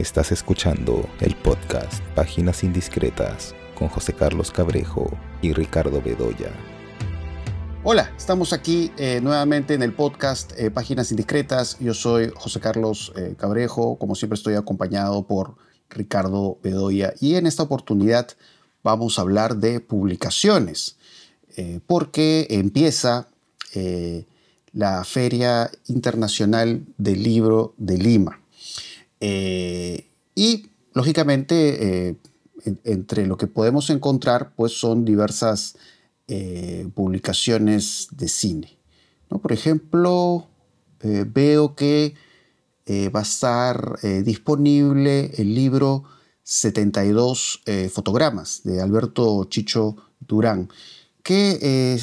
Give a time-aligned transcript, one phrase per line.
[0.00, 5.10] Estás escuchando el podcast Páginas Indiscretas con José Carlos Cabrejo
[5.42, 6.50] y Ricardo Bedoya.
[7.84, 11.78] Hola, estamos aquí eh, nuevamente en el podcast eh, Páginas Indiscretas.
[11.80, 15.56] Yo soy José Carlos eh, Cabrejo, como siempre estoy acompañado por
[15.90, 18.26] Ricardo Bedoya y en esta oportunidad
[18.82, 20.96] vamos a hablar de publicaciones,
[21.86, 23.28] porque empieza
[24.72, 28.39] la Feria Internacional del Libro de Lima.
[29.20, 32.16] Y lógicamente,
[32.84, 35.76] entre lo que podemos encontrar, pues son diversas
[36.32, 38.78] eh, publicaciones de cine.
[39.30, 39.40] ¿no?
[39.40, 40.46] Por ejemplo,
[41.00, 42.14] eh, veo que
[42.86, 46.04] eh, va a estar disponible el libro
[46.44, 47.62] 72
[47.92, 50.68] fotogramas de Alberto Chicho Durán,
[51.24, 51.98] que,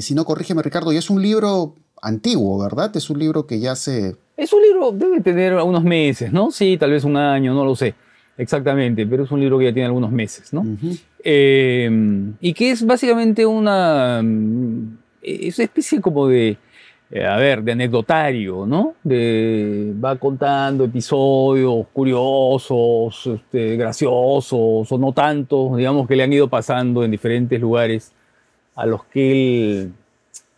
[0.00, 2.96] si no corrígeme Ricardo, ya es un libro antiguo, ¿verdad?
[2.96, 4.16] Es un libro que ya se...
[4.36, 6.50] Es un libro, debe tener unos meses, ¿no?
[6.50, 7.94] Sí, tal vez un año, no lo sé
[8.36, 10.64] exactamente, pero es un libro que ya tiene algunos meses, ¿no?
[11.22, 14.22] Em, y que es básicamente una,
[15.22, 16.56] es una especie como de,
[17.10, 18.94] eh, a ver, de anecdotario, ¿no?
[19.02, 26.48] De, va contando episodios curiosos, este, graciosos o no tantos, digamos, que le han ido
[26.48, 28.12] pasando en diferentes lugares
[28.74, 29.92] a los que él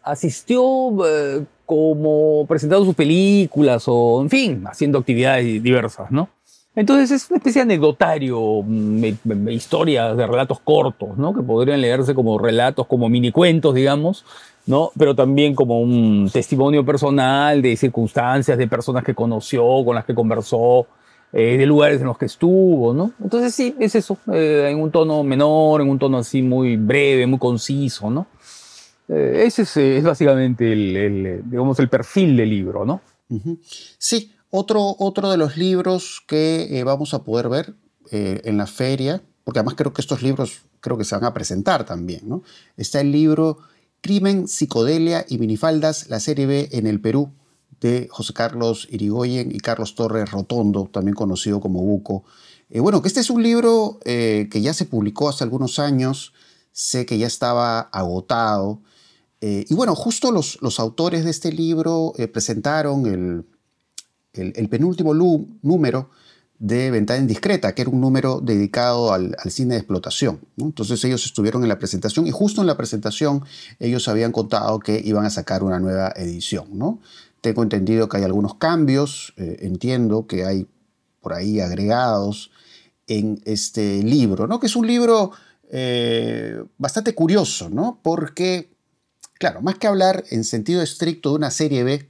[0.02, 0.62] asistió
[1.06, 6.28] eh, como presentando sus películas o, en fin, haciendo actividades diversas, ¿no?
[6.76, 11.34] Entonces es una especie de anecdotario, mm, historias de relatos cortos, ¿no?
[11.34, 14.26] que podrían leerse como relatos, como mini cuentos, digamos,
[14.66, 14.92] ¿no?
[14.98, 20.14] pero también como un testimonio personal de circunstancias, de personas que conoció, con las que
[20.14, 20.86] conversó,
[21.32, 22.92] eh, de lugares en los que estuvo.
[22.92, 23.12] ¿no?
[23.22, 27.26] Entonces sí, es eso, eh, en un tono menor, en un tono así muy breve,
[27.26, 28.10] muy conciso.
[28.10, 28.26] ¿no?
[29.08, 29.62] Eh, ese
[29.96, 32.84] es, básicamente el, digamos, el perfil del libro.
[32.84, 33.00] ¿no?
[33.98, 37.74] Sí, otro, otro de los libros que eh, vamos a poder ver
[38.10, 41.34] eh, en la feria, porque además creo que estos libros creo que se van a
[41.34, 42.42] presentar también, ¿no?
[42.76, 43.58] Está el libro
[44.00, 47.32] Crimen, Psicodelia y Minifaldas, la serie B en el Perú,
[47.80, 52.24] de José Carlos Irigoyen y Carlos Torres Rotondo, también conocido como Buco.
[52.70, 56.32] Eh, bueno, que este es un libro que ya se publicó hace algunos años,
[56.72, 58.80] sé que ya estaba agotado.
[59.68, 63.44] Y bueno, justo los, los autores de este libro presentaron el,
[64.38, 65.14] el, penúltimo
[65.62, 66.10] número
[66.58, 70.40] de Ventana Indiscreta, que era un número dedicado al, cine de explotación.
[70.56, 73.44] Entonces ellos estuvieron en la presentación y justo en la presentación
[73.78, 76.66] ellos habían contado que iban a sacar una nueva edición.
[76.72, 77.00] ¿no?
[77.40, 80.66] Tengo entendido que hay algunos cambios, eh, entiendo que hay
[81.20, 82.50] por ahí agregados
[83.06, 84.58] en este libro, ¿no?
[84.58, 85.32] que es un libro
[85.70, 88.00] eh, bastante curioso, ¿no?
[88.02, 88.75] porque,
[89.38, 92.08] claro, más que hablar en sentido estricto de una serie B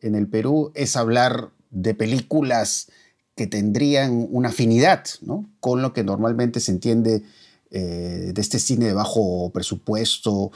[0.00, 2.88] en el Perú, es hablar de películas
[3.34, 5.04] que tendrían una afinidad
[5.60, 7.22] con lo que normalmente se entiende
[7.70, 10.50] eh, de este cine de bajo presupuesto,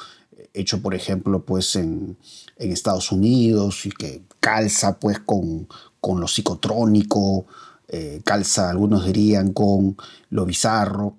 [0.55, 2.17] hecho por ejemplo pues en,
[2.57, 5.67] Estados Unidos y que calza pues con,
[6.01, 7.47] con lo psicotrónico,
[7.89, 9.97] eh, calza algunos dirían con
[10.31, 11.17] lo bizarro.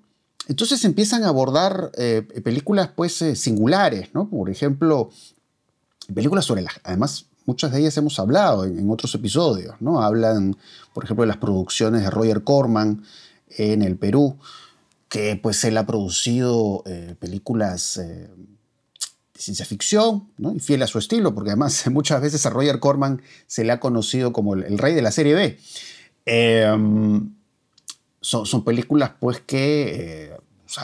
[0.48, 4.28] Entonces empiezan a abordar eh, películas pues singulares, ¿no?
[4.28, 5.10] Por ejemplo,
[6.12, 10.02] películas sobre las, además muchas de ellas hemos hablado en, otros episodios, ¿no?
[10.02, 10.56] Hablan,
[10.92, 13.04] por ejemplo, de las producciones de Roger Corman
[13.48, 14.38] en el Perú,
[15.08, 18.28] que pues él ha producido eh, películas eh,
[19.34, 20.54] de ciencia ficción, ¿no?
[20.54, 23.80] Y fiel a su estilo, porque además muchas veces a Roger Corman se le ha
[23.80, 25.58] conocido como el, rey de la serie B.
[26.26, 27.34] Em,
[28.24, 30.36] son, películas pues que eh,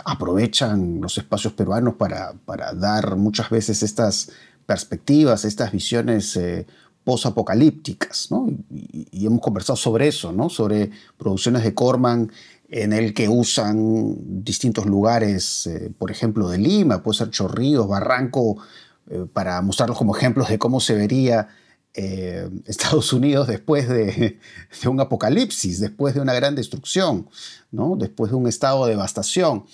[0.05, 4.31] aprovechan los espacios peruanos para, para dar muchas veces estas
[4.67, 6.67] perspectivas, estas visiones eh,
[7.03, 8.47] posapocalípticas, ¿no?
[8.71, 10.49] Y, hemos conversado sobre eso, ¿no?
[10.49, 12.31] Sobre producciones de Corman
[12.69, 18.59] en el que usan distintos lugares, eh, por ejemplo, de Lima, puede ser Chorrillos, Barranco,
[19.09, 21.49] eh, para mostrarlos como ejemplos de cómo se vería
[21.93, 24.39] Estados Unidos después de,
[24.87, 27.29] un apocalipsis, después de una gran destrucción,
[27.71, 27.97] ¿no?
[27.97, 29.65] Después de un estado de devastación.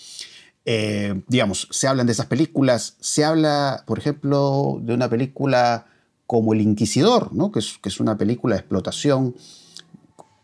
[0.68, 5.86] Eh, digamos, se hablan de esas películas, se habla, por ejemplo, de una película
[6.26, 7.52] como El Inquisidor, ¿no?
[7.52, 9.36] que, es, una película de explotación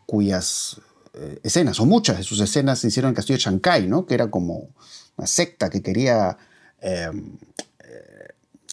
[0.05, 0.79] cuyas
[1.13, 4.05] eh, escenas, o muchas de sus escenas se hicieron en Castillo de Chancay, ¿no?
[4.05, 4.69] que era como
[5.17, 6.37] una secta que quería
[6.81, 7.11] eh,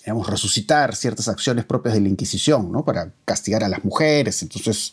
[0.01, 2.85] digamos, resucitar ciertas acciones propias de la Inquisición, ¿no?
[2.85, 4.43] para castigar a las mujeres.
[4.43, 4.93] Entonces,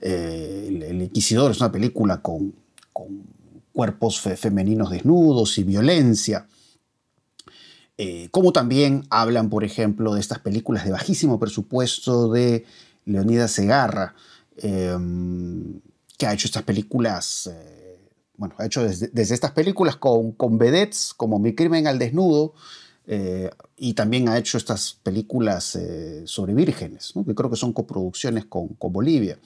[0.00, 2.54] el, Inquisidor es una película con,
[2.92, 3.24] con
[3.72, 6.46] cuerpos femeninos desnudos y violencia.
[7.98, 12.64] Eh, como también hablan, por ejemplo, de estas películas de bajísimo presupuesto de
[13.06, 14.14] Leonidas Segarra,
[14.58, 15.80] em,
[16.18, 21.14] que ha hecho estas películas, eh, bueno, ha hecho desde, estas películas con, con vedettes
[21.14, 22.54] como Mi crimen al desnudo,
[23.06, 28.46] eh, y también ha hecho estas películas eh, sobre vírgenes, que creo que son coproducciones
[28.46, 29.38] con, Bolivia.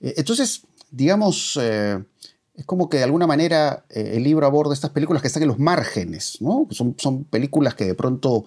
[0.00, 5.42] entonces, digamos, es como que de alguna manera el libro aborda estas películas que están
[5.42, 6.66] en los márgenes, ¿no?
[6.70, 8.44] son, son películas que de pronto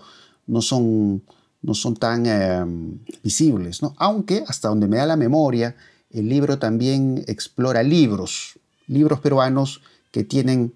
[0.47, 1.23] no son,
[1.61, 3.95] no son tan visibles, ¿no?
[3.97, 5.75] aunque hasta donde me da la memoria,
[6.13, 10.73] el libro también explora libros, libros peruanos que tienen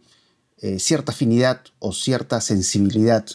[0.60, 3.26] eh, cierta afinidad o cierta sensibilidad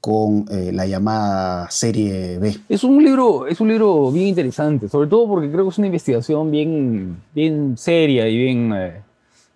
[0.00, 2.56] con eh, la llamada serie B.
[2.68, 5.88] Es un libro, es un libro bien interesante, sobre todo porque creo que es una
[5.88, 9.02] investigación bien, bien seria y bien eh,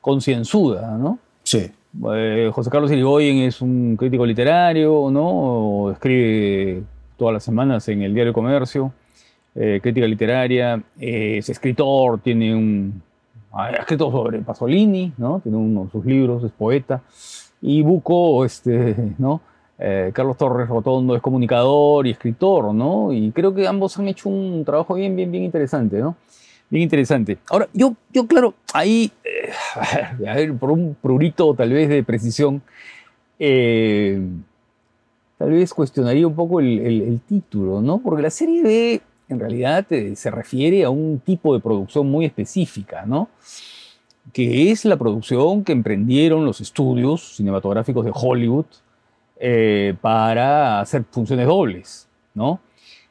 [0.00, 1.18] concienzuda, ¿no?
[1.42, 1.70] Sí.
[2.52, 5.92] José Carlos Irigoyen es un crítico literario, ¿no?
[5.92, 6.82] Escribe
[7.16, 8.92] todas las semanas en el Diario Comercio.
[9.54, 13.02] Eh, crítica literaria, eh, es escritor, tiene un...
[13.52, 15.38] Ha escrito sobre Pasolini, ¿no?
[15.38, 17.02] Tiene uno de sus libros, es poeta.
[17.62, 19.40] Y Buco, este, ¿no?
[19.78, 23.12] Eh, Carlos Torres Rotondo es comunicador y escritor, ¿no?
[23.12, 26.16] Y creo que ambos han hecho un trabajo bien, bien, bien interesante, ¿no?
[26.70, 27.38] Bien interesante.
[27.50, 29.12] Ahora, yo, yo claro, ahí,
[30.26, 32.62] a, ver, por un prurito tal vez de precisión,
[33.38, 37.98] tal vez cuestionaría un poco el, el, título, ¿no?
[37.98, 42.24] Porque la serie B en realidad eh, se refiere a un tipo de producción muy
[42.24, 43.28] específica, ¿no?
[44.32, 48.66] que es la producción que emprendieron los estudios cinematográficos de Hollywood
[49.38, 52.60] eh, para hacer funciones dobles, ¿no?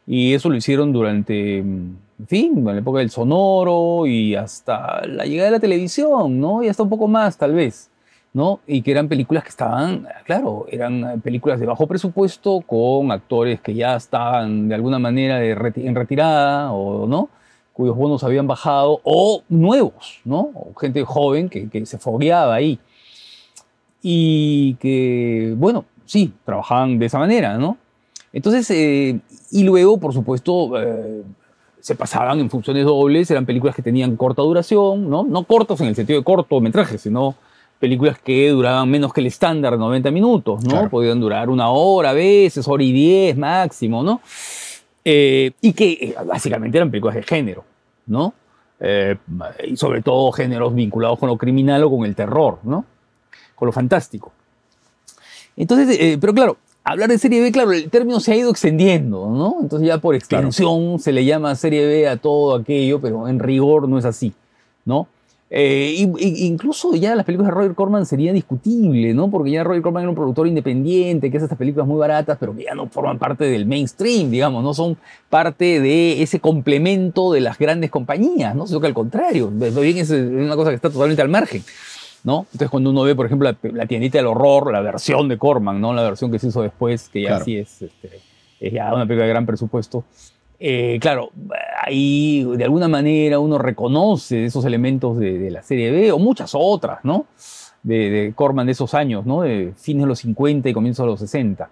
[0.06, 1.98] Y eso lo hicieron durante, en
[2.28, 6.64] fin, en la época del sonoro y hasta la llegada de la televisión, ¿no?
[6.64, 7.90] Y hasta un poco más, tal vez.
[8.34, 8.62] ¿no?
[8.66, 13.76] Y que eran películas que estaban, claro, eran películas de bajo presupuesto con actores que
[13.76, 17.30] ya estaban de alguna manera en retirada o no,
[17.74, 20.52] cuyos bonos habían bajado, o nuevos, ¿no?
[20.54, 22.80] O gente joven que, se fogueaba ahí.
[24.02, 27.78] Y que, bueno, sí, trabajaban de esa manera, ¿no?
[28.32, 29.20] Entonces, eh,
[29.52, 31.24] y luego, por supuesto, eh,
[31.80, 35.24] se pasaban en funciones dobles, eran películas que tenían corta duración, ¿no?
[35.24, 37.36] No cortos en el sentido de cortometraje, sino
[37.84, 40.90] películas que duraban menos que el estándar, 90 minutos, ¿no?
[40.90, 44.22] Podían durar una hora a veces, hora y diez máximo, ¿no?
[45.04, 47.66] Eh, y que eh, básicamente eran películas de género,
[48.06, 48.34] ¿no?
[48.80, 49.18] Eh,
[49.68, 52.86] y sobre todo géneros vinculados con lo criminal o con el terror, ¿no?
[53.56, 54.32] Con lo fantástico.
[55.56, 59.58] Entonces, pero claro, hablar de serie B, claro, el término se ha ido extendiendo, ¿no?
[59.62, 63.88] Entonces ya por extensión se le llama serie B a todo aquello, pero en rigor
[63.88, 64.34] no es así,
[64.86, 65.08] ¿no?
[65.56, 69.30] Eh, incluso ya las películas de Roger Corman sería discutible, ¿no?
[69.30, 72.56] Porque ya Roger Corman era un productor independiente que hace estas películas muy baratas, pero
[72.56, 74.98] que ya no forman parte del mainstream, digamos, no son
[75.30, 78.66] parte de ese complemento de las grandes compañías, ¿no?
[78.66, 81.62] Sino que al contrario, bien es una cosa que está totalmente al margen.
[82.24, 82.46] ¿No?
[82.54, 85.94] Entonces cuando uno ve, por ejemplo, la, tiendita del horror, la versión de Corman, ¿no?
[85.94, 88.22] La versión que se hizo después, que ya sí es, este,
[88.62, 90.06] es ya una película de gran presupuesto,
[90.66, 91.30] eh, claro,
[91.82, 97.00] ahí de alguna manera uno reconoce esos elementos de, la serie B o muchas otras,
[97.04, 97.26] ¿no?
[97.84, 99.42] De, Corman de esos años, ¿no?
[99.42, 101.70] De fines de los 50 y comienzos de los 60.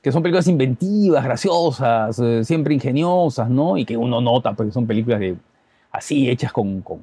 [0.00, 3.76] Que son películas inventivas, graciosas, eh, siempre ingeniosas, ¿no?
[3.76, 5.36] Y que uno nota porque son películas de,
[5.92, 7.02] así hechas con, con,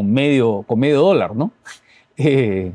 [0.00, 1.52] medio, con medio dólar, ¿no?
[2.14, 2.74] Eh,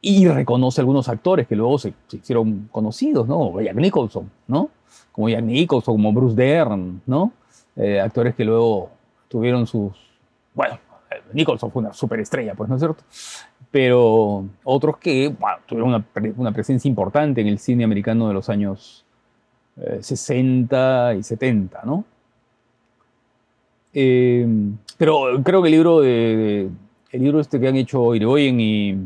[0.00, 3.60] y reconoce algunos actores que luego se, hicieron conocidos, ¿no?
[3.60, 4.70] Jack Nicholson, ¿no?
[5.12, 7.32] como Jack Nicholson, como Bruce Dern, ¿no?
[7.76, 8.90] Eh, actores que luego
[9.28, 9.92] tuvieron sus...
[10.54, 10.78] Bueno,
[11.10, 13.04] eh, Nicholson fue una superestrella, pues, ¿no es cierto?
[13.70, 15.34] Pero otros que
[15.66, 16.04] tuvieron
[16.36, 19.04] una, presencia importante en el cine americano de los años
[20.00, 22.04] 60 eh, y 70, ¿no?
[25.00, 26.68] Pero creo que el libro de,
[27.10, 28.98] el libro este que han hecho Irigoyen y,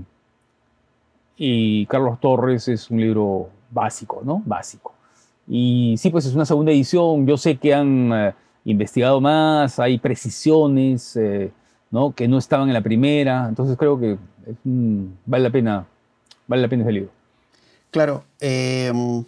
[1.36, 4.42] y Carlos Torres es un libro básico, ¿no?
[4.44, 4.92] Básico.
[5.46, 7.28] Y sí, pues es una segunda edición.
[7.28, 8.34] Yo sé que han eh,
[8.64, 11.52] investigado más, hay precisiones eh,
[11.92, 12.12] ¿no?
[12.12, 13.46] que no estaban en la primera.
[13.48, 14.18] Entonces creo que
[14.64, 15.86] vale la pena,
[16.48, 17.10] vale la pena ese libro.
[17.92, 18.24] Claro.
[18.40, 19.24] Em,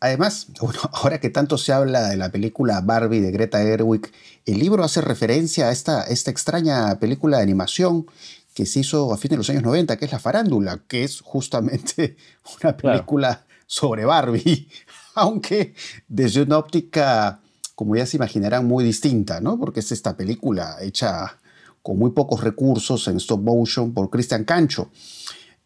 [0.00, 4.10] además, bueno, ahora que tanto se habla de la película Barbie de Greta Gerwig,
[4.46, 8.06] el libro hace referencia a esta, esta extraña película de animación
[8.54, 11.20] que se hizo a fines de los años 90, que es La Farándula, que es
[11.20, 12.16] justamente
[12.62, 14.68] una película sobre Barbie
[15.18, 15.74] aunque
[16.06, 17.40] desde una óptica,
[17.74, 19.58] como ya se imaginarán, muy distinta, ¿no?
[19.58, 21.38] Porque es esta película hecha
[21.82, 24.90] con muy pocos recursos en stop motion por Christian Cancho,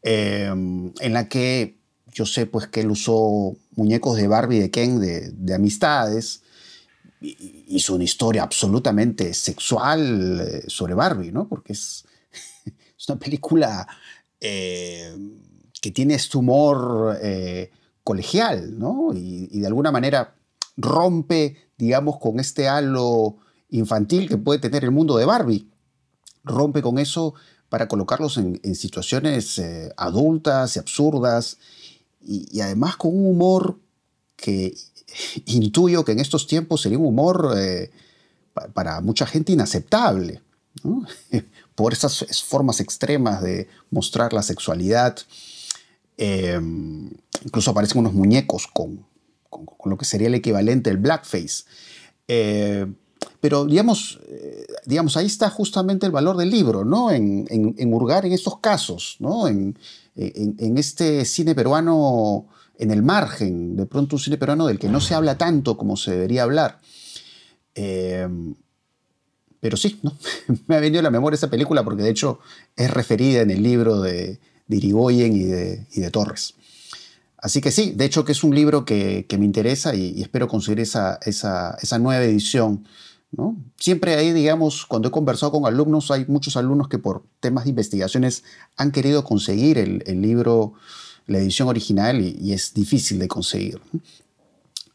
[0.02, 1.81] em, en la que
[2.12, 6.42] yo sé pues que él usó muñecos de Barbie de Ken de, amistades
[7.20, 11.48] hizo una historia absolutamente sexual eh, sobre Barbie, ¿no?
[11.48, 12.04] Porque es,
[12.66, 13.86] es una película
[14.40, 15.16] eh,
[15.80, 17.70] que tiene este humor eh,
[18.02, 19.12] colegial, ¿no?
[19.14, 20.34] Y, de alguna manera
[20.76, 23.36] rompe, digamos, con este halo
[23.70, 25.70] infantil que puede tener el mundo de Barbie.
[26.42, 27.34] Rompe con eso
[27.68, 29.62] para colocarlos en situaciones
[29.96, 31.58] adultas y absurdas
[32.24, 33.78] y, además con un humor
[34.36, 34.74] que
[35.46, 37.90] intuyo que en estos tiempos sería un humor eh,
[38.74, 40.42] para mucha gente inaceptable,
[41.74, 45.18] por esas formas extremas de mostrar la sexualidad.
[46.18, 46.60] Eh,
[47.44, 49.04] incluso aparecen unos muñecos con,
[49.48, 51.64] con, lo que sería el equivalente del blackface.
[52.28, 52.86] Eh,
[53.40, 57.10] pero digamos, eh, digamos, ahí está justamente el valor del libro, ¿no?
[57.10, 59.48] En, en, en hurgar en estos casos, ¿no?
[59.48, 59.76] En,
[60.16, 62.46] en, este cine peruano
[62.78, 65.96] en el margen, de pronto un cine peruano del que no se habla tanto como
[65.96, 66.80] se debería hablar.
[67.74, 68.28] Eh,
[69.60, 70.00] pero sí,
[70.66, 72.40] me ha venido a la memoria esa película porque de hecho
[72.76, 76.54] es referida en el libro de, de Irigoyen y de, y de, Torres.
[77.38, 80.22] Así que sí, de hecho que es un libro que, que me interesa y, y,
[80.22, 82.84] espero conseguir esa, esa, esa nueva edición.
[83.78, 87.70] Siempre ahí, digamos, cuando he conversado con alumnos, hay muchos alumnos que por temas de
[87.70, 88.44] investigaciones
[88.76, 90.74] han querido conseguir el, libro
[91.26, 93.80] la edición original y, es difícil de conseguir.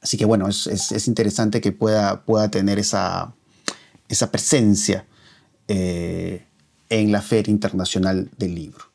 [0.02, 3.34] Así que bueno, es, es, es interesante que pueda, pueda tener esa,
[4.08, 5.06] esa presencia
[5.68, 6.46] eh,
[6.90, 8.86] en la Feria Internacional del Libro.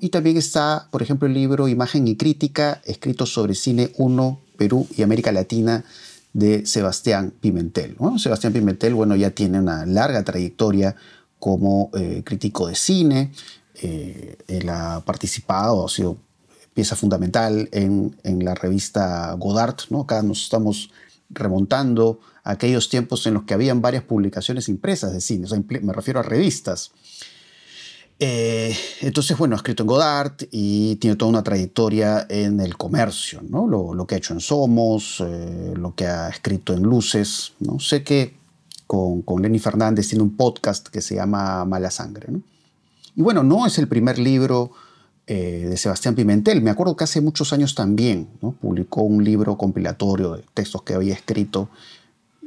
[0.00, 4.86] Y también está, por ejemplo, el libro Imagen y Crítica, escrito sobre cine 1, Perú
[4.94, 5.84] y América Latina,
[6.32, 7.96] de Sebastián Pimentel.
[8.18, 10.94] Sebastián Pimentel, bueno, ya tiene una larga trayectoria
[11.38, 13.32] como eh, crítico de cine.
[13.74, 16.18] Eh, él ha participado, ha sido
[16.74, 19.76] pieza fundamental en, en la revista Godard.
[19.90, 20.02] ¿no?
[20.02, 20.90] Acá nos estamos
[21.30, 25.46] remontando a aquellos tiempos en los que habían varias publicaciones impresas de cine,
[25.82, 26.92] me refiero a revistas.
[28.22, 33.40] Eh, entonces, bueno, ha escrito en Godard y tiene toda una trayectoria en el comercio,
[33.48, 33.66] ¿no?
[33.66, 37.80] Lo, que ha hecho en Somos, eh, lo que ha escrito en Luces, ¿no?
[37.80, 38.36] Sé que
[38.86, 42.42] con, con Lenny Fernández tiene un podcast que se llama Mala Sangre, ¿no?
[43.16, 44.70] Y bueno, no es el primer libro
[45.26, 46.62] eh, de Sebastián Pimentel.
[46.62, 48.52] Me acuerdo que hace muchos años también ¿no?
[48.52, 51.68] publicó un libro compilatorio de textos que había escrito,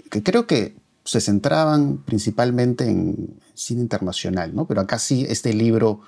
[0.09, 4.65] que creo que se centraban principalmente en cine internacional, ¿no?
[4.65, 6.01] pero acá sí este libro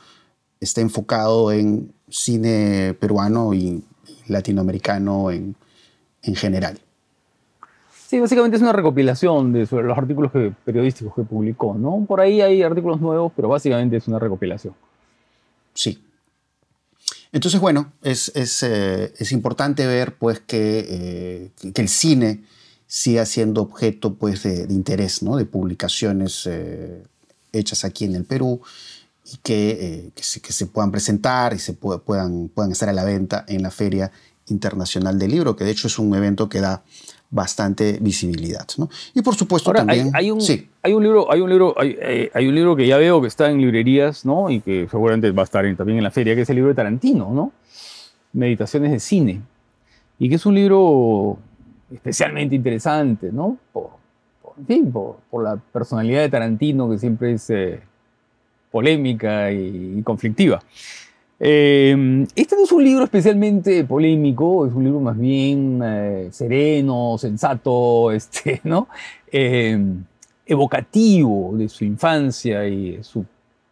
[0.60, 3.84] está enfocado en cine peruano y
[4.28, 5.56] latinoamericano en,
[6.24, 6.80] en general.
[8.08, 12.06] Sí, básicamente es una recopilación de sobre los artículos que, periodísticos que publicó, ¿no?
[12.08, 14.74] Por ahí hay artículos nuevos, pero básicamente es una recopilación.
[15.74, 16.00] Sí,
[17.36, 22.46] entonces, bueno, es, es, eh, es importante ver pues, que, eh, que, el cine
[22.88, 25.38] siga siendo objeto pues, de, de interés, ¿no?
[25.38, 27.04] de publicaciones eh,
[27.52, 28.62] hechas aquí en el Perú
[29.26, 33.04] y que, que se, que, se, puedan presentar y se puedan, puedan estar a la
[33.04, 34.12] venta en la Feria
[34.48, 36.84] Internacional del Libro, que de hecho es un evento que da
[37.32, 38.68] bastante visibilidad.
[38.78, 38.90] ¿no?
[39.16, 40.12] Y por supuesto Ahora, también...
[40.14, 40.70] Hay, hay, un, sí.
[40.84, 43.28] hay, un, libro, hay, un, libro, hay, eh, hay, un libro que ya veo que
[43.28, 44.52] está en librerías ¿no?
[44.52, 46.70] y que seguramente va a estar en, también en la feria, que es el libro
[46.70, 47.52] de Tarantino, ¿no?
[48.32, 49.42] Meditaciones de Cine.
[50.20, 51.40] Y que es un libro
[51.96, 53.58] especialmente interesante, ¿no?
[53.74, 53.90] Por,
[54.42, 57.82] por, en fin, por, por, la personalidad de Tarantino, que siempre es eh,
[58.72, 60.62] polémica y, y conflictiva.
[61.40, 67.18] Eh, este no es un libro especialmente polémico, es un libro más bien eh, sereno,
[67.18, 68.88] sensato, este, ¿no?
[69.32, 69.78] Eh,
[70.46, 73.26] evocativo de su infancia y de su,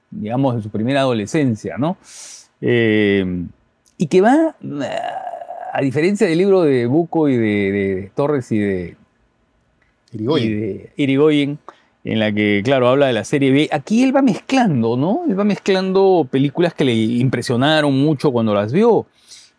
[0.09, 1.97] digamos, de su primera adolescencia, ¿no?
[2.59, 3.45] Eh,
[3.97, 4.55] y que va,
[5.75, 8.95] a diferencia del libro de Buco y de, de Torres y de
[10.11, 11.59] Irigoyen, y de Irigoyen
[12.03, 13.69] en la que, claro, habla de la serie B.
[13.71, 15.23] Aquí él va mezclando, ¿no?
[15.27, 19.07] Él va mezclando películas que le impresionaron mucho cuando las vio.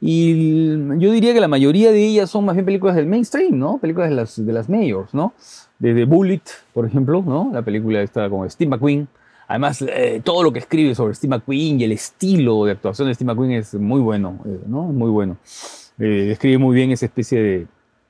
[0.01, 0.69] Y
[0.99, 3.79] yo diría que la mayoría de ellas son más bien películas del mainstream, ¿no?
[3.79, 5.35] Películas de las, de las mayors, ¿no?
[5.81, 6.43] Desde Bullet,
[6.73, 7.51] por ejemplo, ¿no?
[7.53, 9.09] La película está con Steve McQueen.
[9.49, 13.15] Además, eh, todo lo que escribe sobre Steve McQueen y el estilo de actuación de
[13.15, 14.85] Steve McQueen es muy bueno, eh, ¿no?
[14.85, 15.39] Muy bueno.
[15.99, 17.67] Eh, describe muy bien esa especie de...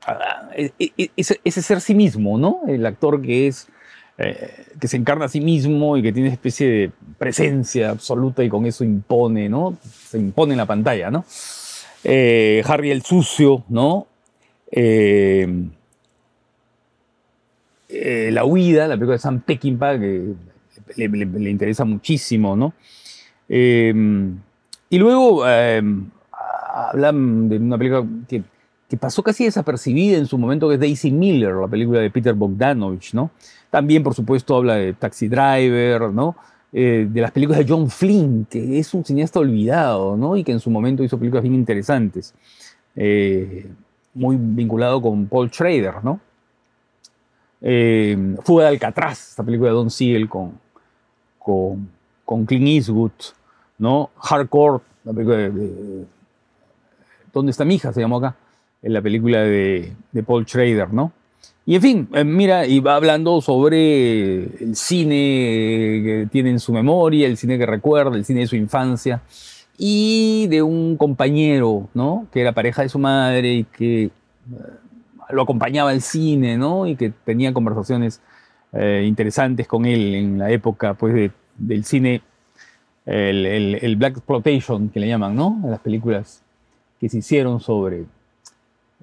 [0.06, 0.70] Uh,
[1.16, 2.60] ese, ese ser sí mismo, ¿no?
[2.68, 3.68] El actor que es
[4.16, 8.48] eh, que se encarna a sí mismo y que tiene especie de presencia absoluta y
[8.48, 9.76] con eso impone, ¿no?
[9.82, 11.24] Se impone en la pantalla, ¿no?
[12.04, 14.06] Eh, Harry el sucio, ¿no?
[17.88, 20.34] La huida, la película de Sam Peckinpah, que
[20.96, 22.74] le interesa muchísimo, ¿no?
[23.46, 25.44] y luego
[26.74, 28.42] hablan de una película que
[28.88, 32.34] que pasó casi desapercibida en su momento, que es Daisy Miller, la película de Peter
[32.34, 33.30] Bogdanovich, ¿no?
[33.70, 36.36] También, por supuesto, habla de Taxi Driver, ¿no?
[36.72, 40.36] Eh, de las películas de John Flynn, que es un cineasta olvidado, ¿no?
[40.36, 42.34] Y que en su momento hizo películas bien interesantes.
[42.96, 43.66] Eh,
[44.12, 46.20] muy vinculado con Paul Schrader, ¿no?
[47.62, 50.58] Eh, Fuga de Alcatraz, esta película de Don Siegel con,
[51.38, 51.88] con,
[52.24, 53.12] con Clint Eastwood,
[53.78, 54.10] ¿no?
[54.18, 56.04] Hardcore, la película de,
[57.34, 57.92] ¿Dónde está mi hija?
[57.92, 58.36] Se llamó acá,
[58.80, 59.92] en la película de,
[60.24, 61.12] Paul Schrader, ¿no?
[61.66, 66.72] Y en fin, eh, mira, y va hablando sobre el cine que tiene en su
[66.72, 69.22] memoria, el cine que recuerda, el cine de su infancia,
[69.76, 72.28] y de un compañero, ¿no?
[72.32, 74.10] Que era pareja de su madre y que eh,
[75.30, 76.86] lo acompañaba al cine, ¿no?
[76.86, 78.20] Y que tenía conversaciones
[78.72, 82.22] eh, interesantes con él en la época, pues, del cine,
[83.06, 85.60] el, el, Black Exploitation, que le llaman, ¿no?
[85.64, 86.43] Las películas
[87.00, 88.00] que se hicieron sobre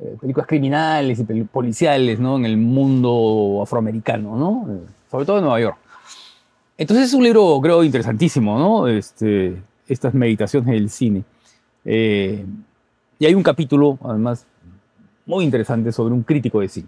[0.01, 2.37] eh, películas criminales y policiales, ¿no?
[2.37, 4.79] En el mundo afroamericano, ¿no?
[5.11, 5.77] sobre todo en Nueva York.
[6.77, 8.87] Entonces es un libro, creo, interesantísimo, ¿no?
[8.87, 11.23] Este, estas meditaciones del cine.
[11.85, 12.45] Eh,
[13.19, 14.47] y hay un capítulo, además,
[15.25, 16.87] muy interesante sobre un crítico de cine.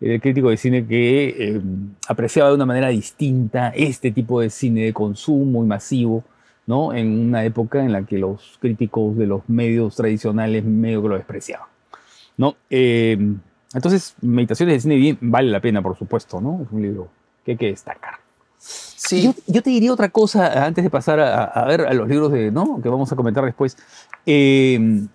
[0.00, 1.60] El crítico de cine que eh,
[2.06, 6.22] apreciaba de una manera distinta este tipo de cine de consumo y masivo,
[6.66, 6.92] ¿no?
[6.94, 11.16] En una época en la que los críticos de los medios tradicionales medio que lo
[11.16, 11.68] despreciaban,
[12.36, 12.56] ¿no?
[12.70, 13.18] Eh,
[13.74, 16.62] entonces, Meditaciones de cine bien vale la pena, por supuesto, ¿no?
[16.62, 17.08] Es un libro
[17.44, 18.22] que hay que destacar.
[19.10, 22.80] Yo, te diría otra cosa antes de pasar a, ver a los libros de, ¿no?
[22.80, 23.76] que vamos a comentar después.
[24.24, 25.06] Eh,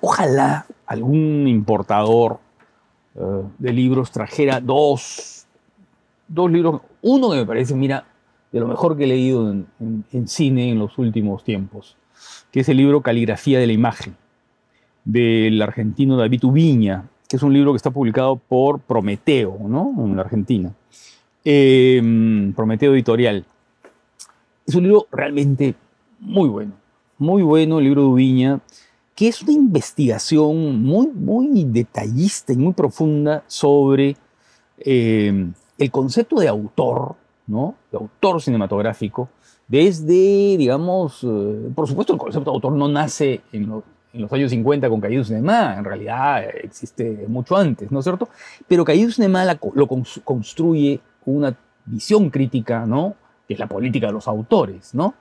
[0.00, 2.40] ojalá algún importador
[3.14, 5.46] eh, de libros trajera dos,
[6.26, 6.80] dos libros.
[7.02, 8.06] Uno que me parece, mira,
[8.52, 11.96] de lo mejor que he leído en, cine en los últimos tiempos,
[12.50, 14.14] que es el libro Caligrafía de la Imagen,
[15.04, 19.94] del argentino David Ubiña, que es un libro que está publicado por Prometeo, ¿no?
[19.98, 20.72] En la Argentina.
[21.44, 23.46] Em, Prometeo Editorial.
[24.66, 25.74] Es un libro realmente
[26.20, 26.72] muy bueno,
[27.18, 28.60] muy bueno el libro de Ubiña,
[29.14, 34.16] que es una investigación muy, muy detallista y muy profunda sobre
[34.78, 37.16] em, el concepto de autor,
[37.52, 37.76] ¿no?
[37.92, 39.28] De autor cinematográfico,
[39.68, 44.88] desde, digamos, eh, por supuesto el concepto de autor no nace en los, años 50
[44.88, 48.28] con Caído Cinema, en realidad existe mucho antes, ¿no es cierto?
[48.66, 49.88] Pero Caído Cinema lo
[50.24, 53.14] construye una visión crítica, ¿no?
[53.46, 55.14] Que es la política de los autores, ¿no?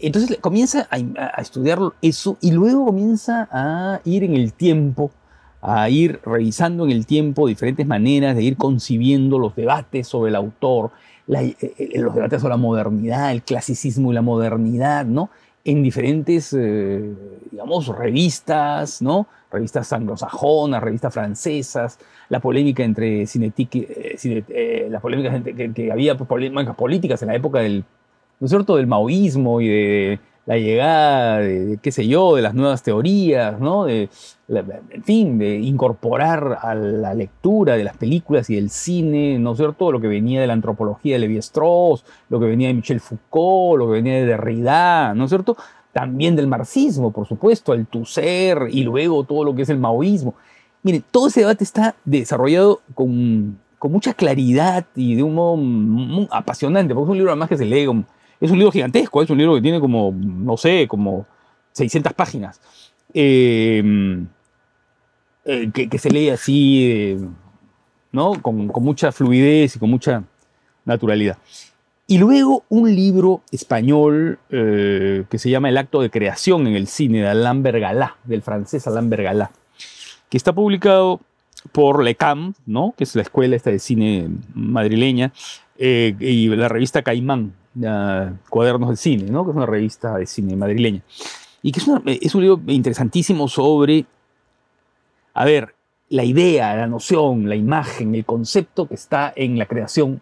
[0.00, 5.10] Entonces comienza a, estudiar eso y luego comienza a ir en el tiempo,
[5.60, 10.36] a ir revisando en el tiempo diferentes maneras de ir concibiendo los debates sobre el
[10.36, 10.90] autor,
[11.32, 15.30] eh, eh, los debates sobre la modernidad, el clasicismo y la modernidad, ¿no?
[15.64, 17.14] En diferentes, eh,
[17.50, 19.26] digamos, revistas, ¿no?
[19.50, 25.42] revistas anglosajonas, revistas francesas, la polémica entre Cinetic, eh, eh, las polémicas
[25.74, 27.84] que, había polémicas políticas en la época del,
[28.38, 32.54] ¿no es cierto?, del maoísmo y de la llegada de, qué sé yo, de las
[32.54, 33.84] nuevas teorías, ¿no?
[33.84, 34.08] De,
[34.48, 39.58] en fin, de incorporar a la lectura de las películas y del cine, ¿no es
[39.58, 43.78] cierto?, lo que venía de la antropología de Levi-Strauss, lo que venía de Michel Foucault,
[43.78, 45.56] lo que venía de Derrida, ¿no es cierto?,
[45.92, 50.34] también del marxismo, por supuesto, el Tusser y luego todo lo que es el maoísmo.
[50.82, 56.94] Mire, todo ese debate está desarrollado con, con mucha claridad y de un modo apasionante,
[56.94, 57.86] porque es un libro además que se lee,
[58.40, 61.26] es un libro gigantesco, es un libro que tiene como, no sé, como
[61.72, 62.60] 600 páginas,
[63.12, 64.24] eh,
[65.44, 67.18] eh, que, se lee así, eh,
[68.12, 68.40] ¿no?
[68.40, 70.24] Con, con mucha fluidez y con mucha
[70.84, 71.38] naturalidad.
[72.10, 76.88] Y luego un libro español eh, que se llama El acto de creación en el
[76.88, 79.52] cine de Alain Bergalá, del francés Alain Bergalá,
[80.28, 81.20] que está publicado
[81.70, 82.94] por LECAM, ¿no?
[82.98, 85.32] que es la escuela esta de cine madrileña,
[85.78, 87.52] eh, y la revista Caimán,
[88.48, 89.44] Cuadernos del Cine, ¿no?
[89.44, 91.02] que es una revista de cine madrileña.
[91.62, 91.86] Y que es,
[92.22, 94.06] es un libro interesantísimo sobre,
[95.34, 95.74] a ver,
[96.10, 100.20] la idea, la noción, la imagen, el concepto que está en la creación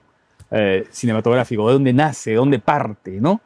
[0.51, 3.41] eh, cinematográfico, de dónde nace, de dónde parte, ¿no?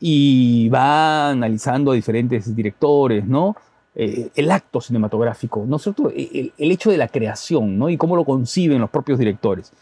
[0.00, 3.56] Y va analizando a diferentes directores, ¿no?
[3.94, 6.10] Eh, el acto cinematográfico, ¿no es cierto?
[6.14, 7.88] El, hecho de la creación, ¿no?
[7.88, 9.72] Y cómo lo conciben los propios directores.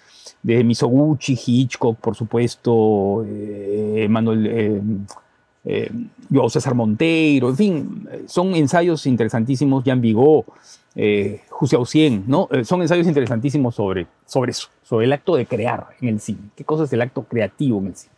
[0.46, 5.04] De Misoguchi, Hitchcock, por supuesto, eh, Manuel,
[5.64, 5.90] eh,
[6.48, 10.44] César Monteiro, en fin, son ensayos interesantísimos, Jean Vigo,
[10.94, 11.42] eh,
[12.26, 12.48] ¿no?
[12.52, 16.50] Eh, son ensayos interesantísimos sobre, sobre eso, sobre el acto de crear en el cine.
[16.54, 18.14] ¿Qué cosa es el acto creativo en el cine?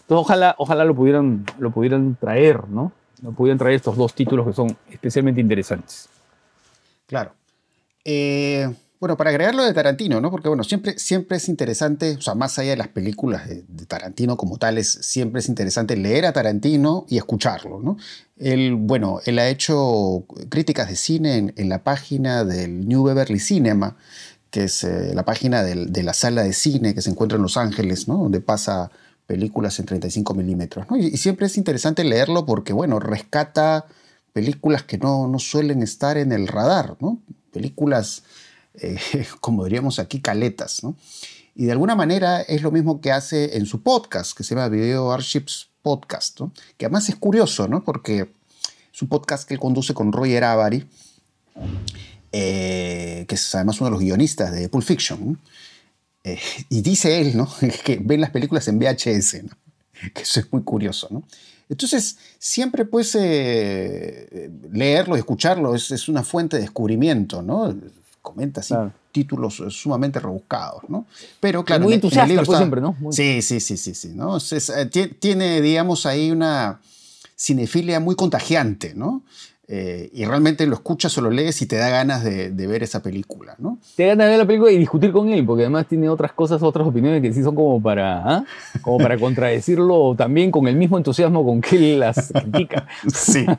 [0.00, 2.92] Entonces, ojalá, ojalá lo, pudieran, lo pudieran traer, ¿no?
[3.22, 6.08] Lo pudieran traer estos dos títulos que son especialmente interesantes.
[7.06, 7.32] Claro.
[8.04, 8.68] Eh,
[9.02, 10.30] bueno, para agregarlo de Tarantino, ¿no?
[10.30, 14.36] Porque bueno, siempre, siempre es interesante, o sea, más allá de las películas de, Tarantino
[14.36, 17.96] como tales, siempre es interesante leer a Tarantino y escucharlo, ¿no?
[18.36, 23.96] Él, bueno, él ha hecho críticas de cine en, la página del New Beverly Cinema,
[24.52, 27.56] que es eh, la página de la sala de cine que se encuentra en Los
[27.56, 28.18] Ángeles, ¿no?
[28.18, 28.92] Donde pasa
[29.26, 30.96] películas en 35 milímetros, ¿no?
[30.96, 33.84] y, siempre es interesante leerlo porque, bueno, rescata
[34.32, 37.20] películas que no, no suelen estar en el radar, ¿no?
[37.50, 38.22] Películas
[38.74, 38.98] eh,
[39.40, 40.82] como diríamos aquí, caletas.
[40.82, 40.96] ¿no?
[41.54, 44.68] Y de alguna manera es lo mismo que hace en su podcast, que se llama
[44.68, 46.52] Video Archives Podcast, ¿no?
[46.76, 47.84] que además es curioso, ¿no?
[47.84, 48.32] porque
[48.92, 50.86] es un podcast que él conduce con Roger Avary,
[52.30, 55.38] eh, que es además uno de los guionistas de Pulp Fiction.
[56.24, 57.48] Eh, y dice él ¿no?
[57.84, 59.56] que ven las películas en VHS, ¿no?
[60.14, 61.08] que eso es muy curioso.
[61.10, 61.24] ¿no?
[61.68, 67.74] Entonces, siempre pues leerlo y escucharlo es, es, una fuente de descubrimiento, ¿no?
[68.22, 68.74] Comenta así
[69.10, 71.06] títulos eh, sumamente rebuscados, ¿no?
[71.40, 72.96] Pero claro, muy entusiasta pues, siempre, ¿no?
[73.10, 74.38] Sí, sí, sí, sí, sí, ¿no?
[74.38, 74.86] Eh,
[75.18, 76.80] tiene, digamos, ahí una
[77.36, 79.22] cinefilia muy contagiante, ¿no?
[79.74, 83.02] Eh, y realmente lo escuchas o lo lees y te da ganas de, ver esa
[83.02, 83.78] película, ¿no?
[83.96, 86.32] Te da ganas de ver la película y discutir con él, porque además tiene otras
[86.32, 88.44] cosas, otras opiniones que sí son como para, ¿ah?
[88.82, 92.86] como para contradecirlo también con el mismo entusiasmo con que él las critica.
[93.14, 93.46] Sí.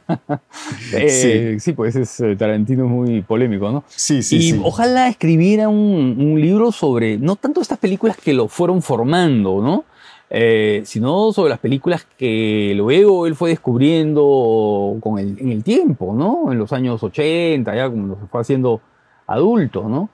[0.93, 1.73] Eh, sí.
[1.73, 3.83] pues es eh, Tarantino muy polémico, ¿no?
[3.87, 4.37] Sí, sí.
[4.37, 9.61] Y ojalá escribiera un, un libro sobre, no tanto estas películas que lo fueron formando,
[9.61, 9.85] ¿no?
[10.29, 16.13] Eh, sino sobre las películas que luego él fue descubriendo con el, en el tiempo,
[16.15, 16.51] ¿no?
[16.51, 18.81] En los años 80, ya como se fue haciendo
[19.27, 20.09] adulto, ¿no?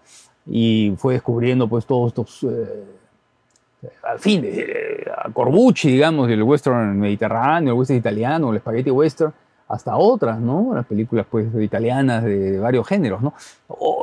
[0.45, 2.43] Y fue descubriendo pues todos estos...
[2.43, 2.83] Eh,
[4.03, 9.33] al fin, eh, a Corbucci, digamos, del western mediterráneo, el western italiano, el spaghetti western,
[9.69, 10.71] hasta otras, ¿no?
[10.73, 13.33] Las películas pues italianas de, varios géneros, ¿no?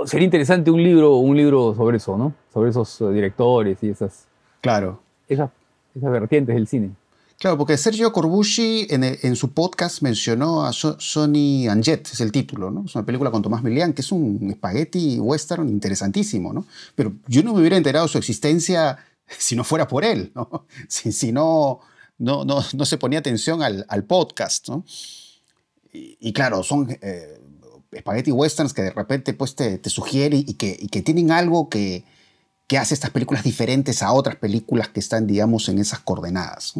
[0.07, 2.33] sería interesante un libro, un libro sobre eso, ¿no?
[2.55, 4.29] Sobre esos directores y esas.
[4.63, 5.01] Claro.
[5.29, 5.51] Esas
[5.97, 6.91] esas vertientes del cine.
[7.39, 12.85] Claro, porque Sergio Corbucci en, su podcast mencionó a Sonny and es el título, ¿no?
[12.87, 16.65] Es una película con Tomás Milian, que es un espagueti western interesantísimo, ¿no?
[16.95, 20.67] Pero yo no me hubiera enterado de su existencia si no fuera por él, ¿no?
[20.89, 21.81] Si, no,
[22.17, 24.85] no, no, se ponía atención al, podcast, ¿no?
[25.93, 27.41] Y, claro, son eh,
[27.91, 32.05] espagueti westerns que de repente pues, te, te y que tienen algo que,
[32.67, 36.75] que hace estas películas diferentes a otras películas que están, digamos, en esas coordenadas.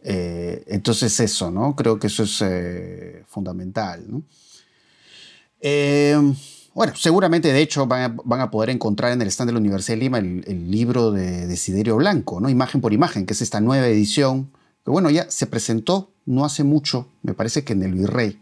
[0.00, 1.74] Eh, entonces eso, ¿no?
[1.76, 4.04] Creo que eso es eh, fundamental.
[5.60, 6.16] Eh,
[6.74, 10.00] bueno, seguramente, de hecho, van a, poder encontrar en el stand de la Universidad de
[10.00, 12.48] Lima el, libro de Desiderio Blanco, ¿no?
[12.48, 14.50] Imagen por imagen, que es esta nueva edición,
[14.84, 18.38] que bueno, ya se presentó no hace mucho, me parece que en el Virrey,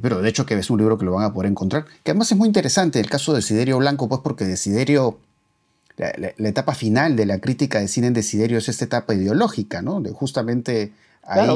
[0.00, 2.30] pero de hecho que es un libro que lo van a poder encontrar, que además
[2.30, 5.18] es muy interesante el caso de Desiderio Blanco, pues porque Desiderio
[5.96, 10.00] la, etapa final de la crítica de cine en Desiderio es esta etapa ideológica, ¿no?
[10.00, 11.48] De justamente ahí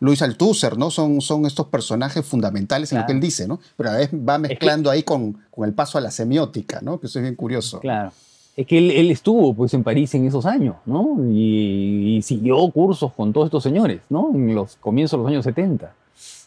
[0.00, 0.90] Luis Althusser, ¿no?
[0.90, 3.60] Son, son estos personajes fundamentales en lo que él dice, ¿no?
[3.76, 7.00] Pero a la vez va mezclando ahí con, con, el paso a la semiótica, ¿no?
[7.00, 7.80] Que eso es bien curioso.
[7.80, 8.12] Claro.
[8.56, 11.16] Es que él, estuvo pues en París en esos años, ¿no?
[11.30, 14.32] Y, siguió cursos con todos estos señores, ¿no?
[14.34, 15.94] En los comienzos de los años 70,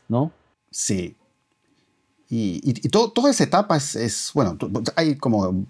[0.10, 0.32] ¿no?
[0.70, 1.16] Sí.
[2.30, 4.58] Y, y, toda esa etapa es, es, bueno,
[4.96, 5.66] hay como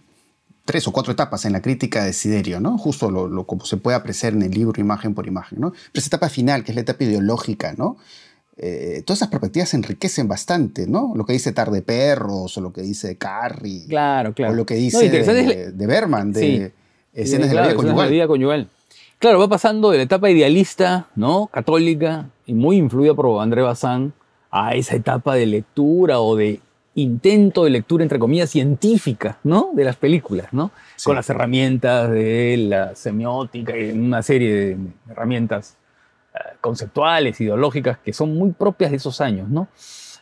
[0.66, 2.78] tres o cuatro etapas en la crítica de Siderio, ¿no?
[2.78, 5.72] Justo lo, como se puede apreciar en el libro imagen por imagen, ¿no?
[5.72, 7.98] Pero esa etapa final, que es la etapa ideológica, ¿no?
[8.58, 11.14] Eh, todas esas perspectivas enriquecen bastante, ¿no?
[11.16, 13.86] Lo que dice Tarde Perros, o lo que dice Carrie.
[13.88, 14.54] Claro, claro.
[14.54, 16.74] O lo que dice de, Berman, de
[17.14, 18.10] escenas de, la vida conyugal.
[18.10, 18.70] vida conyugal.
[19.18, 21.48] Claro, va pasando de la etapa idealista, ¿no?
[21.48, 24.14] Católica, y muy influida por André Bazin,
[24.52, 26.60] a esa etapa de lectura o de
[26.96, 29.72] intento de lectura, entre comillas, científica, ¿no?
[29.74, 30.72] De las películas, ¿no?
[31.04, 34.78] Con las herramientas de la semiótica y una serie de
[35.10, 35.78] herramientas
[36.34, 39.70] eh, conceptuales, ideológicas, que son muy propias de esos años, ¿no?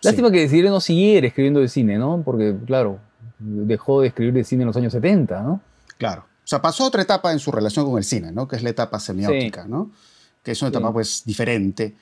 [0.01, 2.21] Lástima que decidiera no siguiera escribiendo de cine, ¿no?
[2.23, 2.99] Porque, claro,
[3.39, 5.61] dejó de escribir de cine en los años 70, ¿no?
[5.97, 6.21] Claro.
[6.21, 8.47] O sea, pasó otra etapa en su relación con el cine, ¿no?
[8.47, 9.91] Que es la etapa semiótica, ¿no?
[10.43, 11.95] Que es una etapa, pues, diferente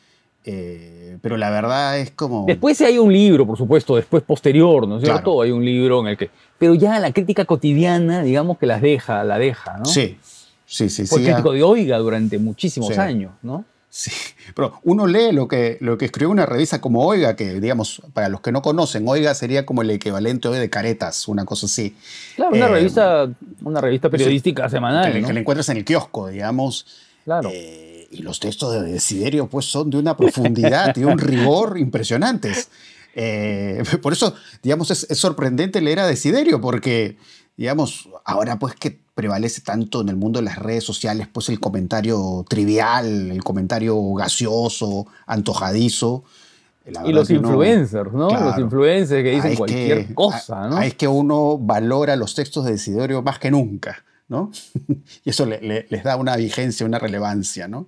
[0.49, 2.45] eh, pero la verdad es como...
[2.45, 5.41] Después hay un libro, por supuesto, después posterior, ¿no es cierto?
[5.41, 6.29] Hay un libro en el que...
[6.57, 9.85] Pero ya la crítica cotidiana, digamos que las deja, la deja, ¿no?
[9.85, 10.17] Sí,
[10.65, 11.05] sí, sí.
[11.05, 13.65] Fue crítico de Oiga durante muchísimos años, ¿no?
[13.89, 14.11] Sí,
[14.55, 18.29] pero uno lee lo que, lo que escribió una revista como Oiga, que digamos, para
[18.29, 21.95] los que no conocen, Oiga sería como el equivalente hoy de Caretas, una cosa así.
[22.37, 23.29] Claro, una, eh, revista,
[23.63, 25.11] una revista periodística semanal.
[25.11, 26.85] Que, le encuentras en el kiosco, digamos.
[27.25, 27.49] Claro.
[27.51, 32.69] Eh, y los textos de Desiderio pues son de una profundidad y un rigor impresionantes.
[33.15, 37.17] Eh, por eso, digamos, es, sorprendente leer a Desiderio, porque,
[37.57, 41.59] digamos, ahora pues que prevalece tanto en el mundo de las redes sociales, pues el
[41.59, 46.23] comentario trivial, el comentario gaseoso, antojadizo.
[46.85, 48.29] y los influencers, ¿no?
[48.29, 50.81] los influencers que dicen cualquier cosa, ¿no?
[50.81, 54.51] Es que uno valora los textos de Desiderio más que nunca, ¿no?
[55.25, 57.87] y eso les da una vigencia, una relevancia, ¿no?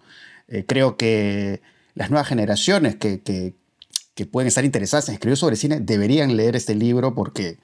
[0.49, 1.61] Eh, creo que
[1.95, 3.53] las nuevas generaciones que,
[4.31, 7.57] pueden estar interesadas en escribir sobre cine deberían leer este libro porque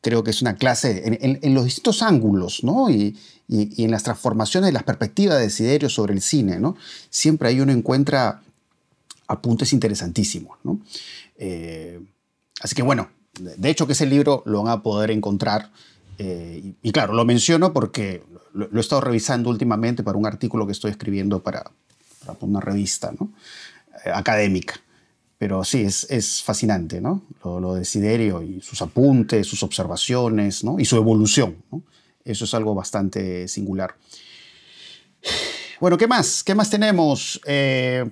[0.00, 2.88] creo que es una clase en, los distintos ángulos ¿no?
[2.88, 6.58] y, en las transformaciones de las perspectivas de Desiderio sobre el cine.
[6.58, 6.74] ¿no?
[7.10, 8.40] Siempre ahí uno encuentra
[9.26, 10.58] apuntes interesantísimos.
[11.36, 12.00] Eh,
[12.62, 15.70] así que bueno, de hecho que ese libro lo van a poder encontrar.
[16.22, 20.72] Eh, y, claro, lo menciono porque lo, he estado revisando últimamente para un artículo que
[20.72, 21.70] estoy escribiendo para,
[22.40, 23.10] una revista.
[24.04, 24.74] Eh, académica.
[25.38, 27.22] Pero sí, es, es fascinante, ¿no?
[27.42, 30.78] Lo, de Siderio y sus apuntes, sus observaciones, ¿no?
[30.78, 31.56] Y su evolución.
[32.22, 33.94] Eso es algo bastante singular.
[35.80, 36.44] Bueno, ¿qué más?
[36.44, 37.40] ¿Qué más tenemos?
[37.46, 38.04] Eh,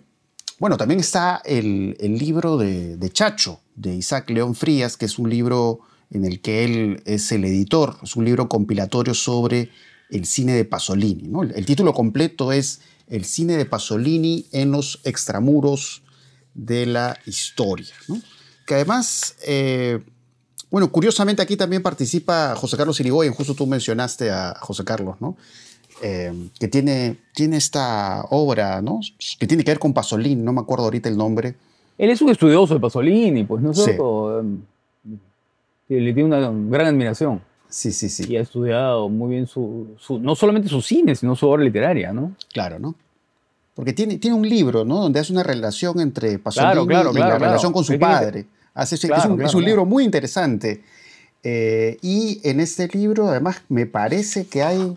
[0.58, 5.80] bueno, también está el, libro de, Chacho, de Isaac León Frías, que es un libro
[6.10, 7.96] en el que él es el editor.
[8.02, 9.70] Es un libro compilatorio sobre
[10.10, 11.28] el cine de Pasolini.
[11.28, 11.42] ¿no?
[11.42, 16.02] El, título completo es El cine de Pasolini en los extramuros
[16.54, 17.94] de la historia.
[18.66, 20.00] Que además, eh,
[20.70, 25.36] bueno, curiosamente aquí también participa José Carlos Irigoyen, justo tú mencionaste a José Carlos, ¿no?
[26.02, 29.00] Eh, que tiene, tiene esta obra, ¿no?
[29.38, 31.56] Que tiene que ver con Pasolini, no me acuerdo ahorita el nombre.
[31.96, 34.44] Él es un estudioso de Pasolini, pues, ¿no cierto?
[35.88, 37.40] Le tiene una gran admiración.
[37.68, 38.24] Sí, sí, sí.
[38.28, 42.34] Y ha estudiado muy bien su, no solamente su cine, sino su obra literaria, ¿no?
[42.52, 42.94] Claro, ¿no?
[43.74, 45.00] Porque tiene, tiene un libro, ¿no?
[45.00, 48.46] Donde hace una relación entre Pasolini y la relación con su padre.
[48.74, 50.82] Hace, es, un, es, un, libro muy interesante.
[51.42, 54.96] Eh, y en este libro, además, me parece que hay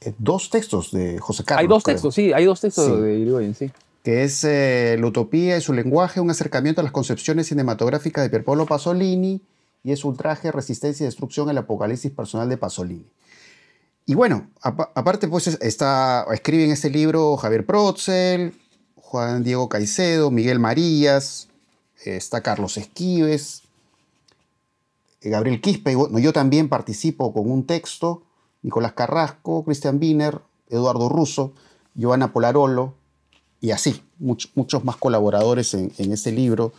[0.00, 1.60] eh, dos textos de José Carlos.
[1.60, 3.70] Hay dos textos, sí, hay dos textos de Irigoyen, sí.
[4.06, 8.30] Que es eh, La utopía y su lenguaje, un acercamiento a las concepciones cinematográficas de
[8.30, 9.42] Pierpaolo Pasolini
[9.82, 13.04] y es ultraje, resistencia y destrucción, el apocalipsis personal de Pasolini.
[14.04, 18.54] Y bueno, aparte pues está, escriben este libro Javier Protzel,
[18.94, 21.48] Juan Diego Caicedo, Miguel Marías,
[22.04, 23.64] está Carlos Esquives,
[25.20, 28.22] eh, Gabriel Quispe, yo también participo con un texto,
[28.62, 31.54] Nicolás Carrasco, Cristian Wiener, Eduardo Russo,
[31.96, 32.94] Giovanna Polarolo,
[33.66, 36.72] y así, muchos más colaboradores en, en este libro.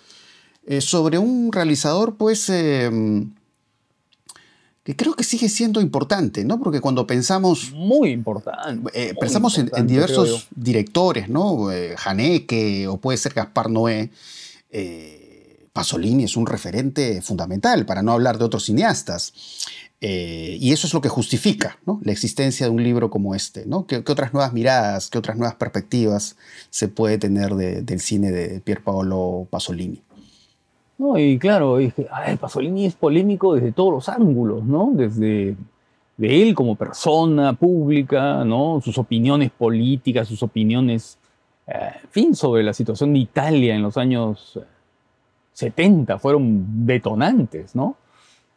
[0.66, 3.34] Eh, sobre un realizador, pues, em,
[4.86, 6.58] que creo que sigue siendo importante, ¿no?
[6.60, 7.74] Porque cuando pensamos...
[7.74, 8.90] Muy importante.
[8.94, 11.74] Eh, pensamos en, diversos directores, ¿no?
[11.74, 14.10] Eh, Haneke o puede ser Gaspar Noé.
[15.74, 19.34] Pasolini es un referente fundamental, para no hablar de otros cineastas.
[20.00, 23.66] Y eso es lo que justifica la existencia de un libro como este.
[23.66, 23.88] ¿no?
[23.88, 26.38] ¿Qué, otras nuevas miradas, qué otras nuevas perspectivas
[26.70, 30.04] se puede tener del cine de Pier Paolo Pasolini?
[30.98, 32.08] No, y claro, dije,
[32.40, 34.92] Pasolini es polémico desde todos los ángulos, ¿no?
[34.94, 35.56] Desde
[36.18, 38.82] de él como persona pública, ¿no?
[38.84, 41.20] Sus opiniones políticas, sus opiniones,
[41.68, 44.60] eh, fin, sobre la situación de Italia en los años
[45.54, 47.96] 70 eh, fueron detonantes, ¿no?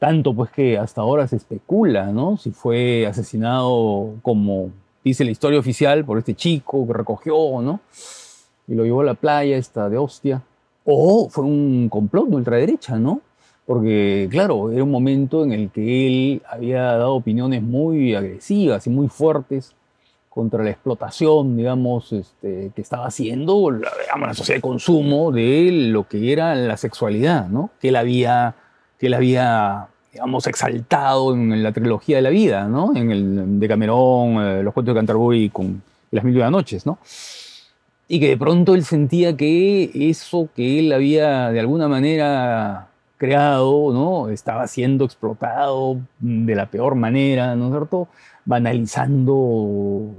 [0.00, 2.36] Tanto pues que hasta ahora se especula, ¿no?
[2.36, 4.70] Si fue asesinado como
[5.04, 7.80] dice la historia oficial por este chico que recogió, ¿no?
[8.66, 10.42] Y lo llevó a la playa esta de Ostia
[10.84, 13.20] o fue un complot de ultraderecha, ¿no?
[13.66, 18.90] Porque, claro, era un momento en el que él había dado opiniones muy agresivas y
[18.90, 19.76] muy fuertes
[20.28, 26.08] contra la explotación, digamos, este, que estaba haciendo la, la sociedad de consumo de lo
[26.08, 27.70] que era la sexualidad, ¿no?
[27.80, 28.54] Que él había,
[29.00, 32.94] que él había digamos, exaltado en la trilogía de la vida, ¿no?
[32.94, 35.82] En el de Camerón, eh, los cuentos de Canterbury con
[36.12, 36.98] las mil y una noches, ¿no?
[38.12, 43.92] y que de pronto él sentía que eso que él había de alguna manera creado,
[43.92, 44.30] ¿no?
[44.30, 48.08] Estaba siendo explotado de la peor manera, ¿no es cierto?
[48.44, 50.12] Banalizando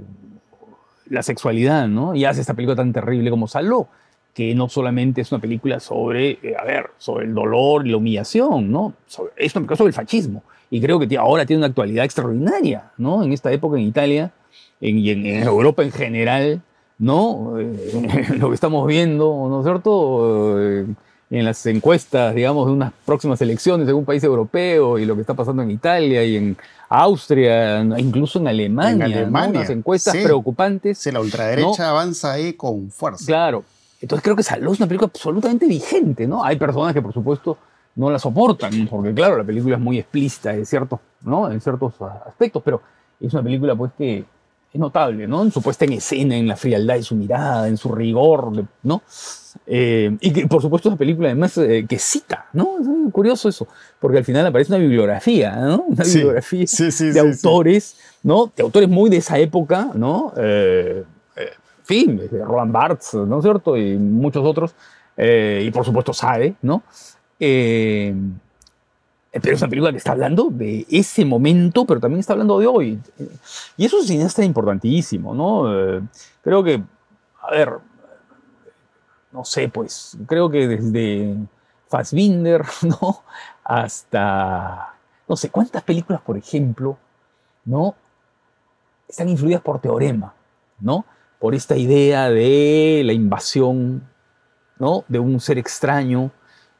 [1.10, 2.14] la sexualidad, ¿no?
[2.14, 3.88] Y hace esta película tan terrible como Saló,
[4.34, 7.98] que no solamente es una película sobre, eh, a ver, sobre el dolor y la
[7.98, 8.94] humillación, ¿no?
[9.36, 10.42] es una película sobre el fascismo.
[10.70, 13.22] Y creo que ahora tiene una actualidad extraordinaria, ¿no?
[13.22, 14.32] En esta época en Italia
[14.80, 16.62] y en Europa en general,
[16.98, 17.58] ¿no?
[17.58, 20.56] Eh, lo que estamos viendo, ¿no es cierto?
[20.58, 20.86] Eh,
[21.30, 25.22] en las encuestas, digamos, de unas próximas elecciones en un país europeo y lo que
[25.22, 26.56] está pasando en Italia y en
[26.90, 30.98] Austria, incluso en Alemania, en Alemania unas encuestas preocupantes.
[30.98, 33.24] Sí, la ultraderecha avanza ahí con fuerza.
[33.24, 33.64] Claro.
[34.02, 36.44] Entonces creo que Saló es una película absolutamente vigente, ¿no?
[36.44, 37.56] Hay personas que, por supuesto,
[37.94, 41.50] no la soportan, porque claro, la película es muy explícita en ciertos, ¿no?
[41.50, 41.94] en ciertos
[42.26, 42.80] aspectos, pero
[43.20, 44.24] es una película pues que
[44.72, 45.42] es notable, ¿no?
[45.42, 48.50] En su puesta en escena, en la frialdad de su mirada, en su rigor,
[48.82, 49.02] ¿no?
[49.66, 52.78] Eh, y que, por supuesto, es una película además eh, que cita, ¿no?
[52.80, 53.68] Es curioso eso,
[54.00, 55.84] porque al final aparece una bibliografía, ¿no?
[55.88, 58.50] Una bibliografía de autores, ¿no?
[58.56, 60.32] De autores muy de esa época, ¿no?
[60.38, 61.04] Eh,
[61.82, 63.76] fin, Roland Barthes, ¿no es cierto?
[63.76, 64.74] Y muchos otros,
[65.16, 66.82] y por supuesto Sae, ¿no?
[67.38, 68.14] Eh,
[69.32, 72.66] pero es una película que está hablando de ese momento, pero también está hablando de
[72.66, 73.00] hoy.
[73.78, 75.74] Y eso es un cineasta importantísimo, ¿no?
[75.74, 76.02] Eh,
[76.42, 76.82] creo que,
[77.40, 77.78] a ver,
[79.32, 81.34] no sé, pues, creo que desde
[81.88, 83.22] Fassbinder, ¿no?
[83.64, 84.94] Hasta,
[85.26, 86.98] no sé, ¿cuántas películas, por ejemplo,
[87.64, 87.94] ¿no?
[89.08, 90.34] Están influidas por Teorema,
[90.78, 91.06] ¿no?
[91.42, 94.04] Por esta idea de la invasión,
[94.78, 95.02] ¿no?
[95.08, 96.30] De un ser extraño,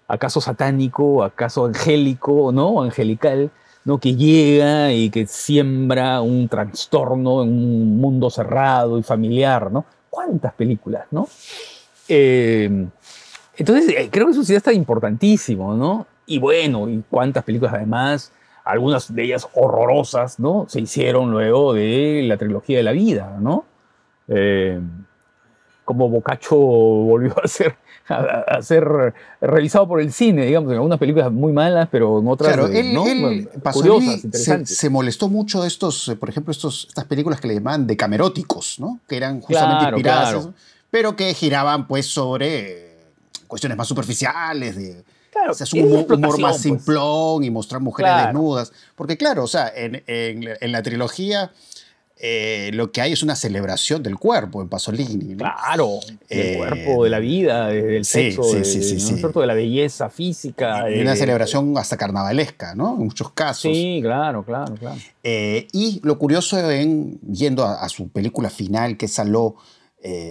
[0.06, 2.80] acaso satánico, acaso angélico, ¿no?
[2.80, 3.50] Angelical,
[3.84, 3.98] ¿no?
[3.98, 9.84] Que llega y que siembra un trastorno en un mundo cerrado y familiar, ¿no?
[10.08, 11.26] ¿Cuántas películas, no?
[12.06, 12.86] Eh,
[13.56, 16.06] entonces, eh, creo que eso sí está importantísimo, ¿no?
[16.24, 18.30] Y bueno, y cuántas películas además,
[18.62, 20.66] algunas de ellas horrorosas, ¿no?
[20.68, 23.64] Se hicieron luego de la trilogía de la vida, ¿no?
[24.28, 24.80] Eh,
[25.84, 27.76] como Boccaccio volvió a ser
[28.08, 32.52] a, ser revisado por el cine, digamos, en algunas películas muy malas, pero en otras
[32.52, 33.04] claro, él, ¿no?
[33.72, 34.76] curiosas, interesantes.
[34.76, 38.78] Se, molestó mucho de estos, eh, por ejemplo, estos, estas películas que le llamaban decameróticos,
[38.78, 39.00] ¿no?
[39.08, 40.48] Que eran justamente inspiradas,
[40.90, 42.96] pero que giraban pues sobre
[43.46, 46.62] cuestiones más superficiales, de Claro, un humor, más pues.
[46.62, 48.70] simplón y mostrar mujeres desnudas.
[48.94, 51.50] Porque claro, o sea, en, en la trilogía
[52.24, 55.34] eh, lo que hay es una celebración del cuerpo en Pasolini.
[55.34, 55.98] Claro,
[56.30, 60.88] del eh, cuerpo, de la vida, del sexo, de, de la belleza física.
[60.88, 62.92] Y una celebración hasta carnavalesca, ¿no?
[62.92, 63.72] En muchos casos.
[63.72, 65.00] Sí, claro, claro, claro.
[65.24, 69.56] Eh, y lo curioso en, yendo a, su película final, que es Saló,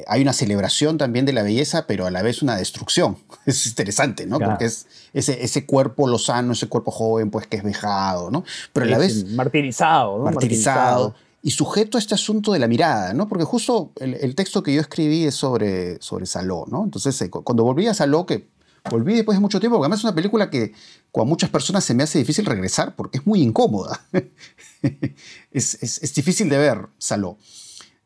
[0.07, 3.17] hay una celebración también de la belleza, pero a la vez una destrucción.
[3.45, 4.39] Es interesante, ¿no?
[4.39, 8.45] Porque es ese, ese cuerpo lozano, ese cuerpo joven, pues que es vejado, ¿no?
[8.71, 9.25] Pero a la vez...
[9.25, 10.23] Martirizado, ¿no?
[10.23, 13.27] martirizado y sujeto a este asunto de la mirada, ¿no?
[13.27, 16.83] Porque justo el, texto que yo escribí es sobre, sobre Saló, ¿no?
[16.83, 18.49] Entonces, eh, cuando volví a Saló, que
[18.89, 20.73] volví después de mucho tiempo, porque además es una película que
[21.11, 24.01] con muchas personas se me hace difícil regresar porque es muy incómoda.
[25.51, 27.37] es, difícil de ver Saló.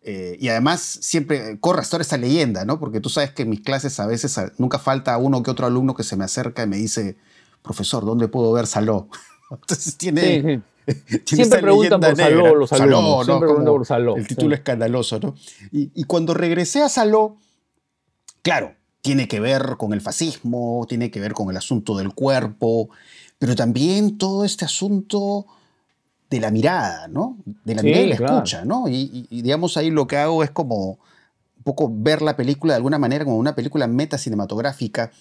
[0.01, 2.79] Eh, y además siempre corre ahora esta leyenda, ¿no?
[2.79, 5.95] Porque tú sabes que en mis clases a veces nunca falta uno que otro alumno
[5.95, 7.17] que se me acerca y me dice,
[7.63, 9.09] profesor, ¿dónde puedo ver Saló?
[9.51, 10.63] Entonces tiene...
[11.25, 13.25] Siempre preguntan por Saló los alumnos.
[13.25, 14.15] Siempre preguntan por Saló.
[14.15, 15.35] El título escandaloso, ¿no?
[15.71, 17.37] Y, cuando regresé a Saló,
[18.41, 22.89] claro, tiene que ver con el fascismo, tiene que ver con el asunto del cuerpo,
[23.39, 25.45] pero también todo este asunto
[26.29, 27.37] de la mirada, ¿no?
[27.63, 28.87] De la mirada y la escucha, ¿no?
[28.87, 30.99] Y, y, digamos ahí lo que hago es como
[31.57, 35.11] un poco ver la película de alguna manera como una película meta cinematográfica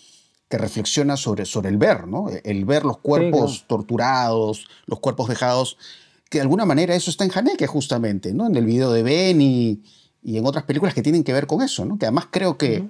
[0.54, 2.26] que reflexiona sobre, sobre el ver, ¿no?
[2.44, 5.76] El ver los cuerpos torturados, los cuerpos dejados,
[6.30, 8.46] que de alguna manera eso está en Haneke justamente, ¿no?
[8.46, 9.82] En el video de Ben y,
[10.22, 11.98] en otras películas que tienen que ver con eso, ¿no?
[11.98, 12.86] Que además creo que,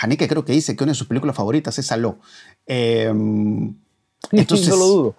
[0.00, 2.18] Haneke creo que dice que una de sus películas favoritas es Saló.
[2.66, 3.76] Em,
[4.32, 5.16] entonces, no lo dudo.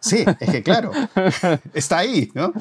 [0.00, 0.92] Sí, es que claro,
[1.72, 2.52] está ahí, ¿no?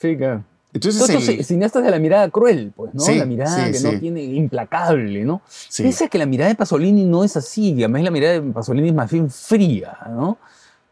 [0.00, 0.42] Sí, claro.
[0.74, 3.04] Entonces, Otros cineastas de la mirada cruel, pues, ¿no?
[3.14, 5.42] la mirada que no tiene, implacable, ¿no?
[5.76, 8.94] Piensa que la mirada de Pasolini no es así, además la mirada de Pasolini es
[8.94, 10.38] más bien fría, ¿no?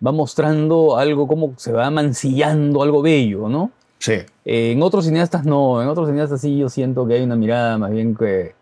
[0.05, 3.71] Va mostrando algo como se va mancillando algo bello, ¿no?
[3.99, 4.13] Sí.
[4.45, 7.79] Eh, en otros cineastas no, en otros cineastas sí yo siento que hay una mirada
[7.79, 8.55] más bien que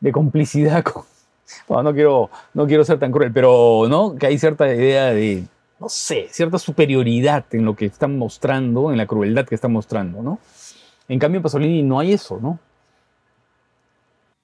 [0.00, 1.04] de complicidad con...
[1.68, 4.16] Bueno, no quiero, no quiero ser tan cruel, pero, ¿no?
[4.16, 5.44] Que hay cierta idea de,
[5.78, 10.22] no sé, cierta superioridad en lo que están mostrando, en la crueldad que están mostrando,
[10.22, 10.40] ¿no?
[11.08, 12.58] En cambio, Pasolini no hay eso, ¿no?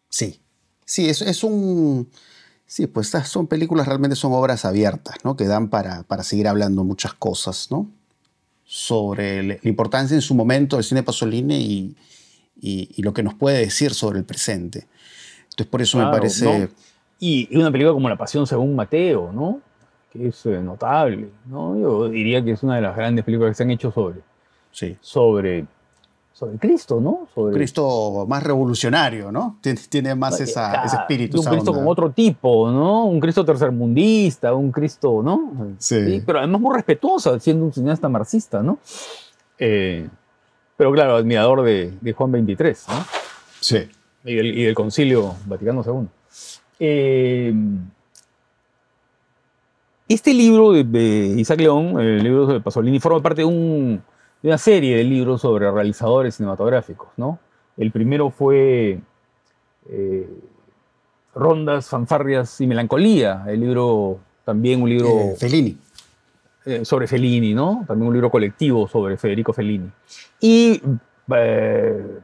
[0.08, 0.40] Sí,
[0.84, 2.08] sí, es, es un...
[2.66, 5.36] Sí, pues estas son películas, realmente son obras abiertas, ¿no?
[5.36, 7.90] Que dan para, para seguir hablando muchas cosas, ¿no?
[8.64, 11.96] Sobre la importancia en su momento del cine Pasolini y,
[12.62, 14.86] y, lo que nos puede decir sobre el presente.
[15.44, 16.70] Entonces, por eso me parece...
[17.18, 19.60] Y una película como La Pasión según Mateo, ¿no?
[20.12, 21.78] Que es eh, notable, ¿no?
[21.78, 24.20] Yo diría que es una de las grandes películas que se han hecho sobre,
[24.72, 24.96] sí.
[25.00, 25.66] sobre
[26.42, 27.28] sobre Cristo, ¿no?
[27.32, 27.54] Sobre...
[27.54, 29.60] Cristo más revolucionario, ¿no?
[29.88, 30.60] Tiene, más ese
[30.92, 31.38] espíritu.
[31.38, 33.04] Un Cristo con otro tipo, ¿no?
[33.04, 35.76] Un Cristo tercermundista, un Cristo, ¿no?
[35.78, 36.20] Sí.
[36.26, 38.78] Pero además muy respetuoso, siendo un cineasta marxista, ¿no?
[39.56, 40.08] Eh,
[40.76, 42.56] pero claro, admirador de, Juan XXIII,
[42.88, 43.04] ¿no?
[43.60, 43.88] Sí.
[44.24, 46.08] Y del, Concilio Vaticano II.
[46.80, 47.54] Eh,
[50.08, 54.00] este libro de, Isaac León, el libro de Pasolini, forma parte de,
[54.42, 57.08] una serie de libros sobre realizadores cinematográficos.
[57.16, 57.38] ¿no?
[57.76, 59.00] El primero fue
[59.88, 60.28] eh,
[61.34, 65.08] Rondas, Fanfarrias y Melancolía, el libro, también un libro...
[65.08, 65.78] Eh, Fellini.
[66.64, 67.84] Eh, sobre Fellini, ¿no?
[67.88, 69.90] También un libro colectivo sobre Federico Fellini.
[70.40, 70.80] Y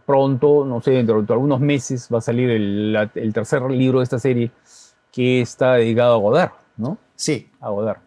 [0.05, 4.05] pronto, no sé, dentro de algunos meses va a salir el, el tercer libro de
[4.05, 4.51] esta serie
[5.11, 6.99] que está dedicado a Godard, ¿no?
[7.17, 7.49] Sí.
[7.61, 7.99] A Godard.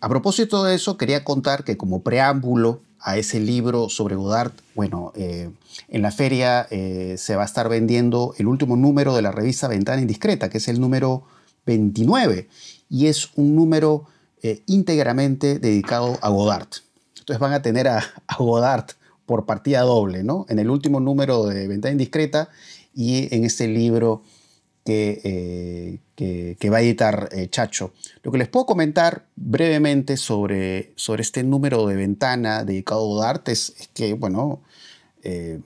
[0.00, 5.12] A propósito de eso, quería contar que como preámbulo a ese libro sobre Godard, bueno,
[5.16, 5.50] eh,
[5.88, 9.68] en la feria eh, se va a estar vendiendo el último número de la revista
[9.68, 11.24] Ventana Indiscreta, que es el número
[11.66, 12.48] 29,
[12.90, 14.06] y es un número
[14.42, 16.68] eh, íntegramente dedicado a Godard.
[17.18, 18.86] Entonces van a tener a, a, Godard
[19.26, 20.46] por partida doble, ¿no?
[20.48, 22.48] En el último número de Ventana Indiscreta
[22.94, 24.22] y en este libro
[24.90, 27.92] eh, que, va a editar eh, Chacho.
[28.22, 33.42] Lo que les puedo comentar brevemente sobre, sobre este número de ventana dedicado a Godard
[33.48, 34.62] es, que, bueno,
[35.22, 35.60] eh,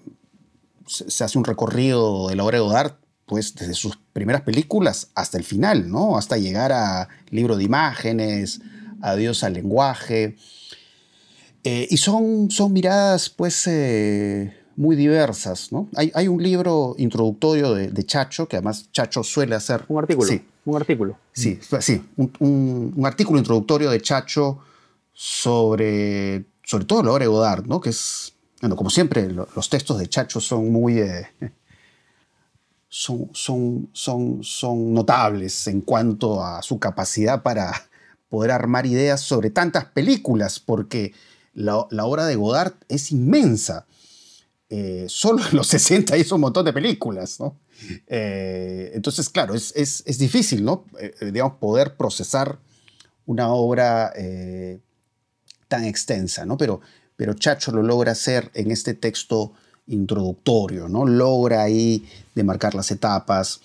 [0.86, 2.92] se, hace un recorrido de la obra de Godard
[3.26, 6.18] pues desde sus primeras películas hasta el final, ¿no?
[6.18, 8.60] Hasta llegar a libro de imágenes,
[9.00, 10.36] adiós al lenguaje.
[11.64, 13.66] y son, son miradas, pues,
[14.76, 15.72] muy diversas.
[15.72, 15.88] ¿no?
[15.96, 19.84] Hay, hay un libro introductorio de, Chacho, que además Chacho suele hacer...
[19.88, 20.28] Un artículo.
[20.28, 20.44] Sí.
[20.64, 21.18] Un artículo.
[21.32, 24.58] Sí, sí un, un, artículo introductorio de Chacho
[25.12, 27.80] sobre, sobre todo la obra de Godard, ¿no?
[27.80, 31.00] que es, bueno, como siempre, los textos de Chacho son muy...
[31.00, 31.26] Eh,
[32.88, 37.72] son, son, son, son notables en cuanto a su capacidad para
[38.28, 41.14] poder armar ideas sobre tantas películas, porque
[41.54, 43.86] la, la obra de Godard es inmensa.
[44.74, 47.58] Eh, solo en los 60 hizo un montón de películas, ¿no?
[48.06, 50.86] Eh, entonces, claro, es, es, difícil, ¿no?
[50.98, 52.58] Eh, digamos, poder procesar
[53.26, 54.14] una obra
[55.68, 56.56] tan extensa, ¿no?
[56.56, 56.80] Pero,
[57.16, 59.52] pero Chacho lo logra hacer en este texto
[59.88, 61.04] introductorio, ¿no?
[61.04, 63.60] Logra ahí demarcar las etapas.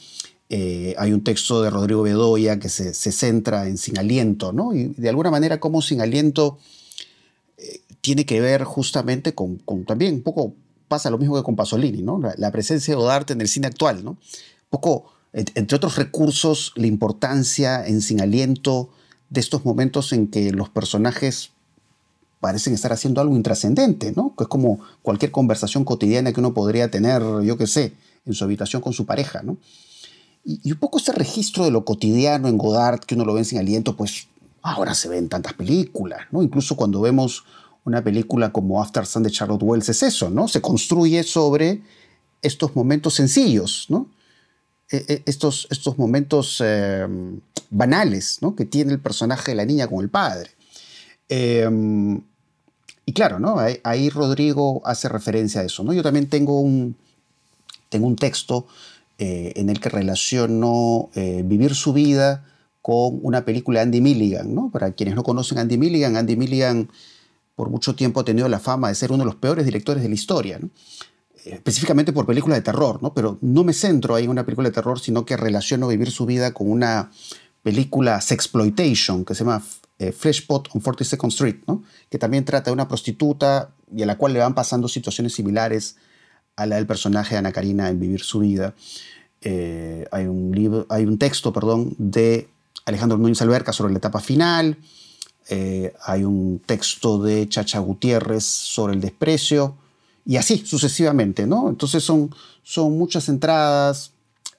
[0.50, 4.74] hay un texto de Rodrigo Bedoya que se, se, centra en Sin Aliento, ¿no?
[4.74, 6.60] Y de alguna manera como Sin Aliento
[8.02, 10.54] tiene que ver justamente con, con también un poco
[10.88, 12.20] pasa lo mismo que con Pasolini, ¿no?
[12.38, 14.18] La, presencia de Godard en el cine actual, ¿no?
[14.70, 18.90] Poco, entre otros recursos, la importancia en Sin Aliento
[19.30, 21.52] de estos momentos en que los personajes
[22.40, 24.34] parecen estar haciendo algo intrascendente, ¿no?
[24.38, 27.94] Que es como cualquier conversación cotidiana que uno podría tener, yo qué sé,
[28.26, 29.58] en su habitación con su pareja, ¿no?
[30.46, 33.60] Y, un poco este registro de lo cotidiano en Godard, que uno lo ve Sin
[33.60, 34.28] Aliento, pues
[34.62, 36.42] ahora se ve en tantas películas, ¿no?
[36.42, 37.44] Incluso cuando vemos
[37.88, 40.50] una película como After Sun de Charlotte Wells es eso, ¿no?
[40.50, 41.82] Se construye sobre
[42.42, 44.10] estos momentos sencillos, ¿no?
[44.92, 45.68] E, e, estos,
[45.98, 48.58] momentos em, banales, ¿no?
[48.58, 50.50] Que tiene el personaje de la niña con el padre.
[51.30, 52.22] Em,
[53.06, 53.56] y claro, ¿no?
[53.84, 55.94] Ahí, Rodrigo hace referencia a eso, ¿no?
[55.94, 56.98] Yo también tengo un,
[58.20, 58.68] texto
[59.18, 62.44] eh, en el que relaciono eh, vivir su vida
[62.82, 64.72] con una película de Andy Milligan, ¿no?
[64.72, 66.90] Para quienes no conocen Andy Milligan, Andy Milligan
[67.58, 70.10] por mucho tiempo ha tenido la fama de ser uno de los peores directores de
[70.10, 70.60] la historia,
[71.44, 73.16] específicamente por películas de terror, ¿no?
[73.16, 76.28] pero no me centro ahí en una película de terror, sino que relaciono vivir su
[76.28, 77.10] vida con una
[77.64, 79.64] película sexploitation que se llama
[79.98, 81.82] eh, Fleshpot on 42nd Street, ¿no?
[82.12, 85.96] que también trata de una prostituta y a la cual le van pasando situaciones similares
[86.58, 88.76] a la del personaje de Ana Karina en Vivir su vida.
[89.42, 92.50] Eh, hay, un libro, hay un texto perdón, de
[92.86, 94.78] Alejandro Núñez Alberca sobre la etapa final,
[95.50, 99.76] eh, hay un texto de Chacha Gutiérrez sobre el desprecio,
[100.26, 101.70] y así sucesivamente, ¿no?
[101.70, 102.34] Entonces son,
[102.64, 104.12] son muchas entradas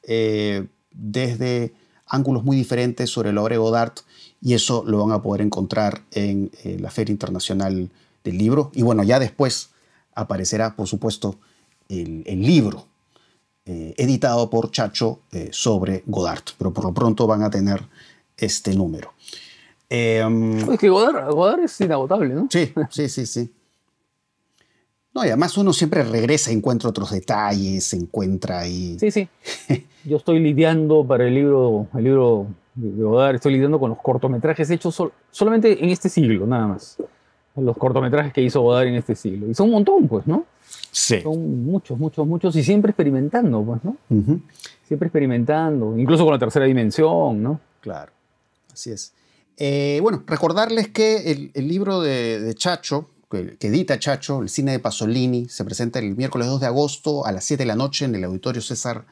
[0.03, 1.74] eh, desde
[2.07, 3.93] ángulos muy diferentes sobre la obra de Godard,
[4.41, 7.91] y eso lo van a poder encontrar en eh, la Feria Internacional
[8.24, 8.70] del Libro.
[8.74, 9.70] Y bueno, ya después
[10.14, 11.36] aparecerá, por supuesto,
[11.89, 12.86] el, el libro
[13.70, 15.20] editado por Chacho
[15.51, 17.82] sobre Godard, pero por lo pronto van a tener
[18.39, 19.12] este número.
[19.91, 22.47] Em, es que Godard, es inagotable, ¿no?
[22.51, 23.51] Sí, sí, sí, sí.
[25.14, 28.99] No, y además uno siempre regresa, encuentra otros detalles, encuentra ahí.
[29.01, 29.28] Sí, sí.
[30.05, 34.70] Yo estoy lidiando para el libro, el libro de Godard, estoy lidiando con los cortometrajes
[34.70, 36.99] hechos solamente en este siglo, nada más.
[37.57, 39.49] Los cortometrajes que hizo Godard en este siglo.
[39.49, 40.45] Y son un montón, pues, ¿no?
[40.93, 41.20] Sí.
[41.22, 43.97] Son muchos, muchos, muchos, y siempre experimentando, pues, ¿no?
[44.86, 47.59] Siempre experimentando, incluso con la tercera dimensión, ¿no?
[47.80, 48.12] Claro,
[48.72, 49.12] así es.
[49.61, 55.48] Eh, bueno, recordarles que el, libro de, Chacho, que, edita Chacho, el cine de Pasolini,
[55.48, 58.22] se presenta el miércoles 2 de agosto a las 7 de la noche en el
[58.22, 59.06] Auditorio César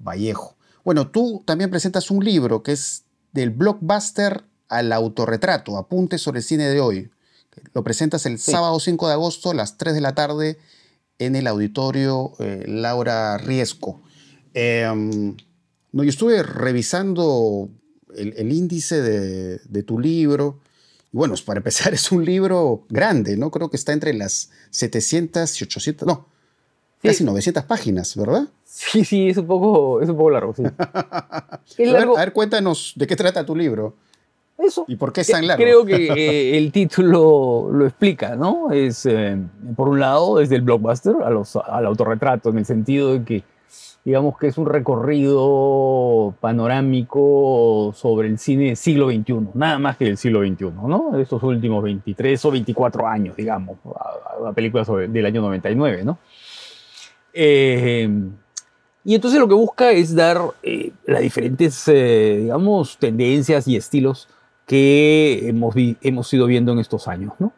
[0.00, 0.56] Vallejo.
[0.84, 6.44] Bueno, tú también presentas un libro que es del blockbuster al autorretrato, apuntes sobre el
[6.44, 7.10] cine de hoy.
[7.72, 10.58] Lo presentas el sábado 5 de agosto a las 3 de la tarde
[11.18, 14.02] en el auditorio eh, Laura Riesco.
[14.52, 15.36] Em,
[15.92, 17.68] no, yo estuve revisando
[18.16, 20.60] el, índice de, tu libro.
[21.10, 23.50] Bueno, para empezar, es un libro grande, ¿no?
[23.50, 26.26] Creo que está entre las 700 y 800, no,
[27.02, 28.48] casi 900 páginas, ¿verdad?
[28.64, 30.62] Sí, sí, es un poco, es un poco largo, sí.
[30.78, 31.60] a,
[32.16, 33.94] ver, cuéntanos de qué trata tu libro.
[34.58, 34.84] Eso.
[34.86, 35.62] ¿Y por qué es tan largo?
[35.62, 38.70] Creo que eh, el título lo explica, ¿no?
[38.70, 39.36] Es, eh,
[39.76, 43.44] por un lado, desde el blockbuster a los, al autorretrato, en el sentido de que,
[44.04, 50.16] digamos que es un recorrido panorámico sobre el cine siglo XXI, nada más que del
[50.16, 51.10] siglo XXI, ¿no?
[51.12, 53.78] De estos últimos 23 o 24 años, digamos,
[54.40, 56.18] una película del año 99, ¿no?
[57.32, 58.08] Eh,
[59.04, 64.28] y entonces lo que busca es dar eh, las diferentes, eh, digamos, tendencias y estilos
[64.66, 67.52] que hemos, hemos ido viendo en estos años, ¿no?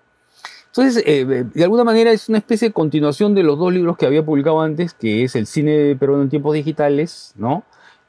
[0.77, 4.25] Entonces, de alguna manera es una especie de continuación de los dos libros que había
[4.25, 7.63] publicado antes, que es El cine peruano en tiempos digitales, ¿no?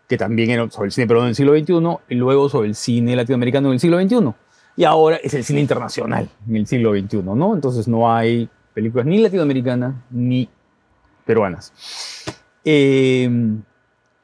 [0.08, 2.74] Que también era sobre el cine peruano en el siglo XXI, y luego sobre el
[2.74, 4.34] cine latinoamericano en el siglo XXI.
[4.78, 7.54] Y ahora es el cine internacional en el siglo XXI, ¿no?
[7.54, 10.50] Entonces no hay películas ni latinoamericanas ni
[11.24, 11.72] peruanas.
[12.64, 13.30] Eh,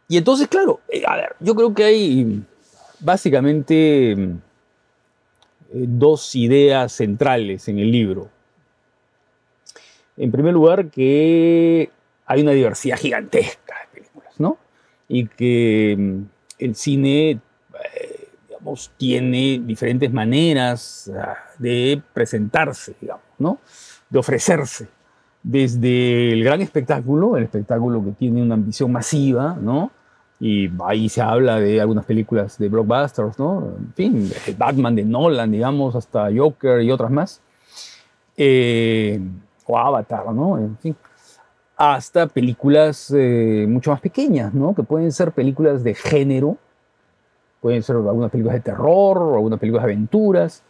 [0.07, 2.43] y entonces, claro, eh, a ver, yo creo que hay
[2.99, 4.35] básicamente eh,
[5.73, 8.29] dos ideas centrales en el libro.
[10.17, 11.89] En primer lugar, que
[12.25, 14.57] hay una diversidad gigantesca de películas, ¿no?
[15.07, 16.21] Y que mm,
[16.59, 17.39] el cine,
[18.47, 23.59] digamos, tiene diferentes maneras ah, de presentarse, digamos, ¿no?
[24.09, 24.87] De ofrecerse
[25.43, 29.91] desde el gran espectáculo, el espectáculo que tiene una ambición masiva, ¿no?
[30.43, 33.75] Y ahí se habla de algunas películas de blockbusters, ¿no?
[33.77, 37.41] En fin, Batman de Nolan, digamos, hasta Joker y otras más.
[38.35, 39.21] Eh,
[39.67, 40.57] o Avatar, ¿no?
[40.57, 40.95] En fin.
[41.77, 44.73] Hasta películas eh, mucho más pequeñas, ¿no?
[44.73, 46.57] Que pueden ser películas de género,
[47.61, 50.63] pueden ser algunas películas de terror, o algunas películas de aventuras,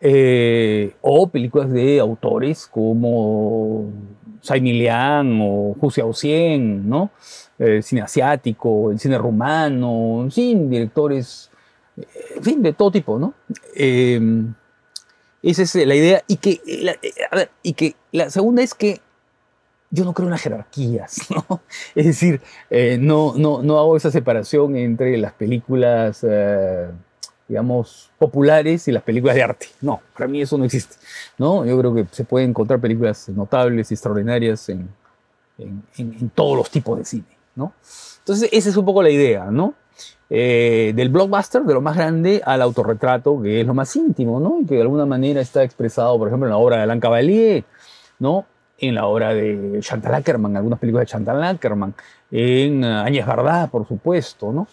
[0.00, 3.84] eh, o películas de autores como
[4.40, 7.10] Saimi Liang o Hu Xiaoxian, ¿no?
[7.58, 11.50] El cine asiático, el cine rumano, en directores,
[11.96, 13.34] eh, en fin, de todo tipo, ¿no?
[13.74, 14.54] Em,
[15.42, 16.22] esa es la idea.
[16.26, 19.00] Y que, la, eh, y que la segunda es que
[19.90, 21.60] yo no creo en las jerarquías, ¿no?
[21.94, 22.40] Es decir,
[23.00, 26.24] no, no, no hago esa separación entre las películas
[27.50, 29.66] digamos, populares y las películas de arte.
[29.80, 30.94] No, para mí eso no existe.
[31.36, 31.66] ¿no?
[31.66, 34.88] Yo creo que se pueden encontrar películas notables y extraordinarias en,
[35.58, 37.24] en, todos los tipos de cine.
[37.56, 37.72] ¿no?
[38.20, 39.74] Entonces, esa es un poco la idea, ¿no?
[40.30, 44.60] Eh, del blockbuster, de lo más grande, al autorretrato, que es lo más íntimo, ¿no?
[44.60, 47.64] Y que de alguna manera está expresado, por ejemplo, en la obra de Alain Cavalier,
[48.20, 48.46] ¿no?
[48.78, 51.94] En la obra de Chantal Ackerman, algunas películas de Chantal Ackerman,
[52.30, 54.68] en uh, Áñez Bardá, por supuesto, ¿no?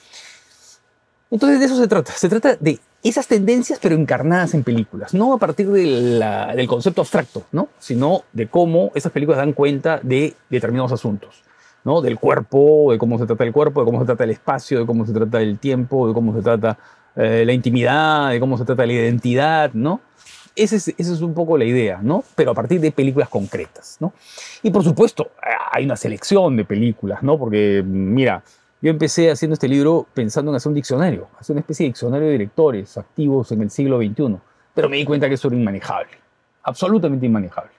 [1.29, 2.11] Entonces de eso se trata.
[2.13, 5.13] Se trata de esas tendencias, pero encarnadas en películas.
[5.13, 7.69] No a partir del concepto abstracto, ¿no?
[7.79, 11.43] sino de cómo esas películas dan cuenta de determinados asuntos.
[11.83, 12.01] ¿no?
[12.01, 14.85] Del cuerpo, de cómo se trata el cuerpo, de cómo se trata el espacio, de
[14.85, 16.77] cómo se trata el tiempo, de cómo se trata
[17.15, 20.01] eh, la intimidad, de cómo se trata la identidad, ¿no?
[20.55, 22.23] Esa es, esa es un poco la idea, ¿no?
[22.35, 24.11] Pero a partir de películas concretas, ¿no?
[24.63, 25.31] Y por supuesto,
[25.71, 27.37] hay una selección de películas, ¿no?
[27.37, 28.43] Porque, mira,
[28.81, 32.27] yo empecé haciendo este libro pensando en hacer un diccionario, hacer una especie de diccionario
[32.27, 34.37] de directores activos en el siglo XXI,
[34.73, 36.11] pero me di cuenta que eso era inmanejable,
[36.63, 37.71] absolutamente inmanejable,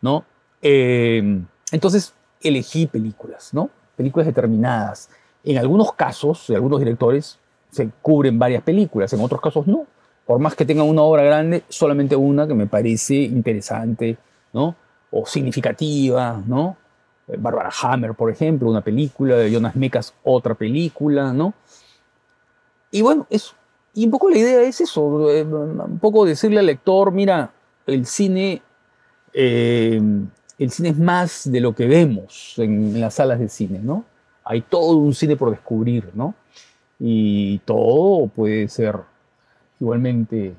[0.00, 0.24] ¿no?
[0.62, 3.70] Eh, entonces elegí películas, ¿no?
[3.96, 5.10] Películas determinadas.
[5.44, 7.38] En algunos casos, de algunos directores,
[7.70, 9.86] se cubren varias películas, en otros casos no.
[10.26, 14.18] Por más que tengan una obra grande, solamente una que me parece interesante,
[14.52, 14.76] ¿no?
[15.10, 16.76] O significativa, ¿no?
[17.36, 21.52] Barbara Hammer, por ejemplo, una película, Jonas Mekas, otra película, ¿no?
[22.90, 23.54] Y bueno, eso.
[23.94, 27.50] Y un poco la idea es eso, eh, un poco decirle al lector, mira,
[27.86, 28.62] el cine,
[29.32, 30.00] eh,
[30.58, 34.04] el cine es más de lo que vemos en, las salas de cine, ¿no?
[34.44, 36.34] Hay todo un cine por descubrir, ¿no?
[36.98, 38.96] Y todo puede ser
[39.80, 40.54] igualmente,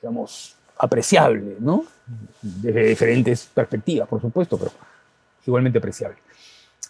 [0.00, 1.84] digamos, apreciable, ¿no?
[2.42, 4.70] Desde diferentes perspectivas, por supuesto, pero
[5.46, 6.18] igualmente apreciable.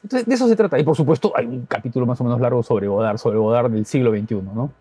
[0.02, 0.78] Entonces, de eso se trata.
[0.78, 3.86] Y por supuesto, hay un capítulo más o menos largo sobre Godard, sobre Godard del
[3.86, 4.72] siglo XXI, ¿no?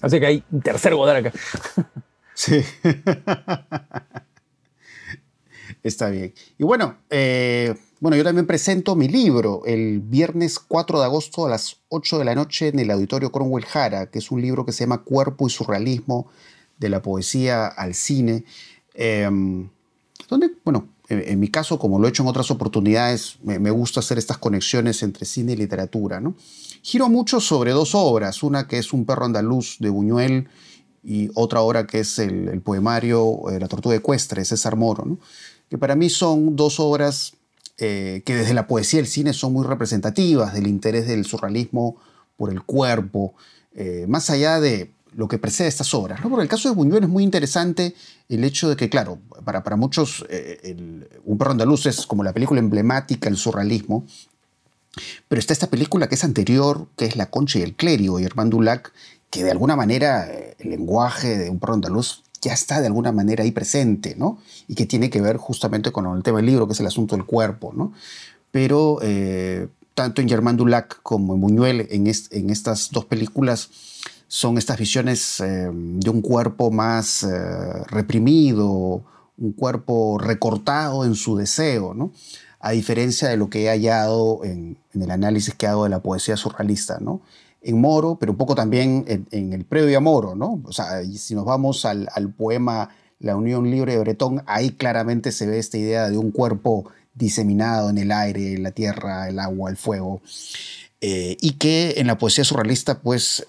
[0.00, 1.32] Así que hay un tercer Godard acá.
[2.34, 2.64] Sí.
[5.82, 6.32] Está bien.
[6.58, 11.50] Y bueno, eh, bueno, yo también presento mi libro el viernes 4 de agosto a
[11.50, 14.72] las 8 de la noche en el Auditorio Cromwell Jara, que es un libro que
[14.72, 16.30] se llama Cuerpo y Surrealismo,
[16.78, 18.44] de la poesía al cine.
[18.94, 19.68] Em,
[20.28, 24.18] donde, bueno, en, mi caso, como lo he hecho en otras oportunidades, me, gusta hacer
[24.18, 26.20] estas conexiones entre cine y literatura.
[26.20, 26.34] ¿no?
[26.82, 30.48] Giro mucho sobre dos obras, una que es Un perro andaluz de Buñuel
[31.04, 35.18] y otra obra que es el, poemario eh, La tortuga ecuestre de César Moro,
[35.68, 37.34] que para mí son dos obras
[37.78, 41.96] eh, que desde la poesía y el cine son muy representativas del interés del surrealismo
[42.36, 43.34] por el cuerpo,
[43.74, 46.20] eh, más allá de lo que precede estas obras.
[46.22, 46.30] ¿no?
[46.30, 47.94] Porque el caso de Buñuel es muy interesante
[48.28, 52.32] el hecho de que, claro, para, para muchos eh, Un perro andaluz es como la
[52.32, 54.06] película emblemática del surrealismo,
[55.28, 58.24] pero está esta película que es anterior, que es La Concha y el Clérigo, y
[58.24, 58.92] Herman Dulac,
[59.30, 63.44] que de alguna manera el lenguaje de Un perro andaluz ya está de alguna manera
[63.44, 64.38] ahí presente, ¿no?
[64.66, 67.16] Y que tiene que ver justamente con el tema del libro, que es el asunto
[67.16, 67.92] del cuerpo, ¿no?
[68.50, 73.70] Pero eh, tanto en Germán Dulac como en Buñuel, en, en estas dos películas,
[74.32, 77.28] son estas visiones eh, de un cuerpo más eh,
[77.88, 79.04] reprimido,
[79.36, 82.12] un cuerpo recortado en su deseo, ¿no?
[82.58, 86.00] a diferencia de lo que he hallado en, en, el análisis que hago de la
[86.00, 87.20] poesía surrealista, ¿no?
[87.60, 90.62] en Moro, pero un poco también en, el previo a Moro, ¿no?
[90.64, 92.88] O sea, si nos vamos al, poema
[93.20, 97.90] La Unión Libre de Bretón, ahí claramente se ve esta idea de un cuerpo diseminado
[97.90, 100.22] en el aire, la tierra, el agua, el fuego,
[101.02, 103.44] eh, y que en la poesía surrealista, pues,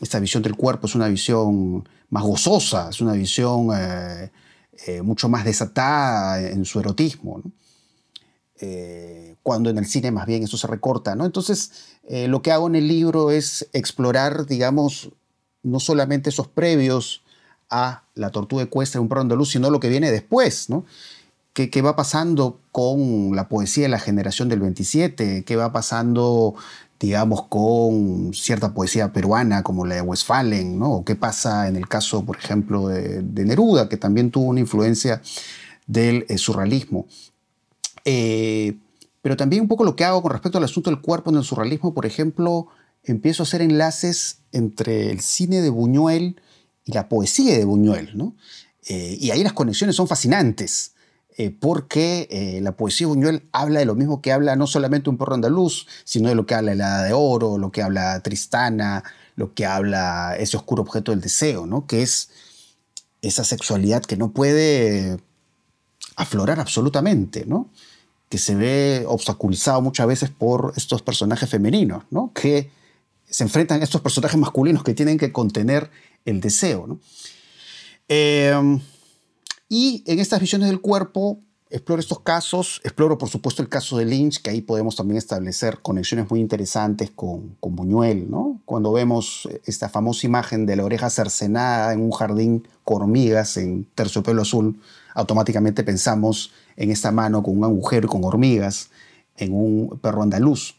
[0.00, 5.44] esta visión del cuerpo es una visión más gozosa, es una visión eh, mucho más
[5.44, 7.52] desatada en su erotismo, ¿no?
[9.46, 11.24] cuando en el cine más bien eso se recorta, ¿no?
[11.24, 11.70] Entonces,
[12.08, 15.10] eh, lo que hago en el libro es explorar, digamos,
[15.62, 17.22] no solamente esos previos
[17.70, 20.84] a la tortuga ecuestre, un perro andaluz, sino lo que viene después, ¿no?
[21.52, 25.44] ¿Qué, ¿Qué, va pasando con la poesía de la generación del 27?
[25.44, 26.56] ¿Qué va pasando,
[26.98, 30.78] digamos, con cierta poesía peruana como la de Westphalen?
[30.78, 31.04] ¿no?
[31.04, 35.22] ¿Qué pasa en el caso, por ejemplo, de, Neruda, que también tuvo una influencia
[35.86, 37.06] del eh, surrealismo?
[38.04, 38.76] Eh,
[39.22, 41.44] pero también un poco lo que hago con respecto al asunto del cuerpo en el
[41.44, 42.68] surrealismo, por ejemplo,
[43.02, 46.40] empiezo a hacer enlaces entre el cine de Buñuel
[46.84, 48.36] y la poesía de Buñuel, ¿no?
[48.88, 50.92] Eh, y ahí las conexiones son fascinantes,
[51.36, 55.10] eh, porque eh, la poesía de Buñuel habla de lo mismo que habla no solamente
[55.10, 58.20] un perro andaluz, sino de lo que habla la Edad de Oro, lo que habla
[58.20, 61.86] Tristana, lo que habla ese oscuro objeto del deseo, ¿no?
[61.86, 62.30] Que es
[63.20, 65.18] esa sexualidad que no puede
[66.16, 67.70] aflorar absolutamente, ¿no?
[68.28, 72.32] que se ve obstaculizado muchas veces por estos personajes femeninos, ¿no?
[72.34, 72.70] que
[73.28, 75.90] se enfrentan a estos personajes masculinos que tienen que contener
[76.24, 76.86] el deseo.
[76.86, 77.00] ¿no?
[78.08, 78.80] Em,
[79.68, 84.04] y en estas visiones del cuerpo exploro estos casos, exploro por supuesto el caso de
[84.04, 88.60] Lynch, que ahí podemos también establecer conexiones muy interesantes con, con Buñuel, ¿no?
[88.64, 93.84] Cuando vemos esta famosa imagen de la oreja cercenada en un jardín con hormigas en
[93.94, 94.80] terciopelo azul,
[95.14, 98.90] automáticamente pensamos en esta mano con un agujero y con hormigas,
[99.36, 100.76] en un perro andaluz.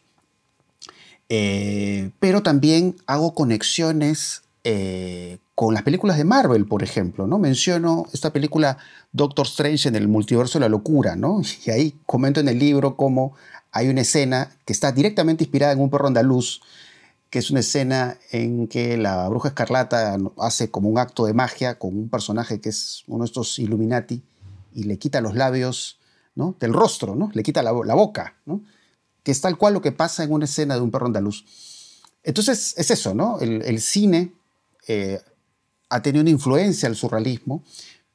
[1.29, 7.25] Eh, pero también hago conexiones eh, con las películas de Marvel, por ejemplo.
[7.25, 7.39] ¿no?
[7.39, 8.77] Menciono esta película
[9.11, 11.41] Doctor Strange en el multiverso de la locura, ¿no?
[11.65, 13.33] y ahí comento en el libro cómo
[13.71, 16.61] hay una escena que está directamente inspirada en un perro andaluz,
[17.31, 21.79] que es una escena en que la bruja escarlata hace como un acto de magia
[21.79, 24.21] con un personaje que es uno de estos Illuminati
[24.75, 25.97] y le quita los labios
[26.35, 26.55] ¿no?
[26.59, 27.31] del rostro, ¿no?
[27.33, 28.61] le quita la, boca, ¿no?
[29.23, 31.45] que es tal cual lo que pasa en una escena de un perro andaluz.
[32.23, 33.39] Entonces es eso, ¿no?
[33.39, 34.33] El, cine
[34.87, 35.19] eh,
[35.89, 37.63] ha tenido una influencia al surrealismo,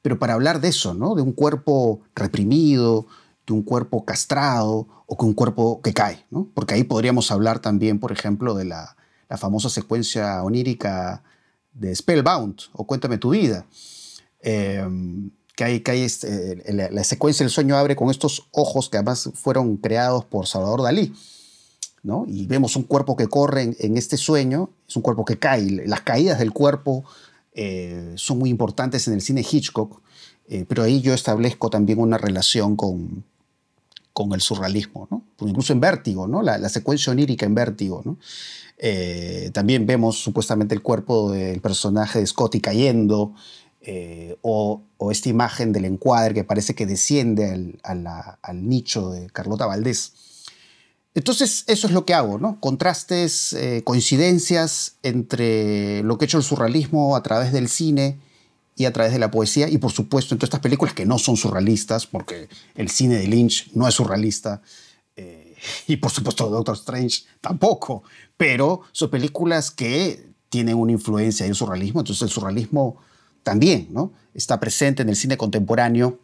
[0.01, 1.15] pero para hablar de eso, ¿no?
[1.15, 3.07] De un cuerpo reprimido,
[3.47, 6.49] de un cuerpo castrado o con un cuerpo que cae, ¿no?
[6.53, 8.95] Porque ahí podríamos hablar también, por ejemplo, de la,
[9.35, 11.23] famosa secuencia onírica
[11.73, 13.65] de Spellbound o Cuéntame tu vida.
[14.41, 14.87] Eh,
[15.55, 19.77] que hay, que este, la, secuencia del sueño abre con estos ojos que además fueron
[19.77, 21.13] creados por Salvador Dalí.
[22.01, 22.25] ¿no?
[22.27, 25.83] Y vemos un cuerpo que corre en, este sueño, es un cuerpo que cae.
[25.85, 27.05] Las caídas del cuerpo
[27.55, 30.01] eh, son muy importantes en el cine Hitchcock,
[30.47, 33.23] eh, pero ahí yo establezco también una relación con,
[34.11, 35.23] con el surrealismo, ¿no?
[35.47, 36.41] incluso en Vértigo, ¿no?
[36.41, 38.03] la, secuencia onírica en Vértigo.
[38.77, 43.33] Eh, también vemos supuestamente el cuerpo del personaje de Scotty cayendo,
[44.41, 44.81] o,
[45.11, 50.13] esta imagen del encuadre que parece que desciende al, nicho de Carlota Valdés.
[51.15, 52.59] Entonces, eso es lo que hago, ¿no?
[52.59, 58.17] Contrastes, eh, coincidencias entre lo que ha hecho el surrealismo a través del cine
[58.75, 61.19] y a través de la poesía y por supuesto en todas estas películas que no
[61.19, 64.61] son surrealistas, porque el cine de Lynch no es surrealista
[65.15, 65.55] eh,
[65.87, 68.03] y por supuesto Doctor Strange tampoco,
[68.35, 72.97] pero son películas que tienen una influencia del surrealismo, entonces el surrealismo
[73.43, 74.13] también ¿no?
[74.33, 76.19] está presente en el cine contemporáneo,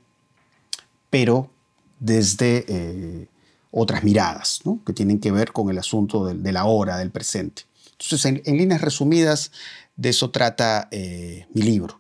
[1.09, 1.51] pero
[1.99, 3.27] desde eh,
[3.71, 4.81] otras miradas, ¿no?
[4.85, 7.63] que tienen que ver con el asunto de, la hora, del presente.
[7.91, 9.51] Entonces, en, líneas resumidas,
[9.95, 11.99] de eso trata eh, mi libro.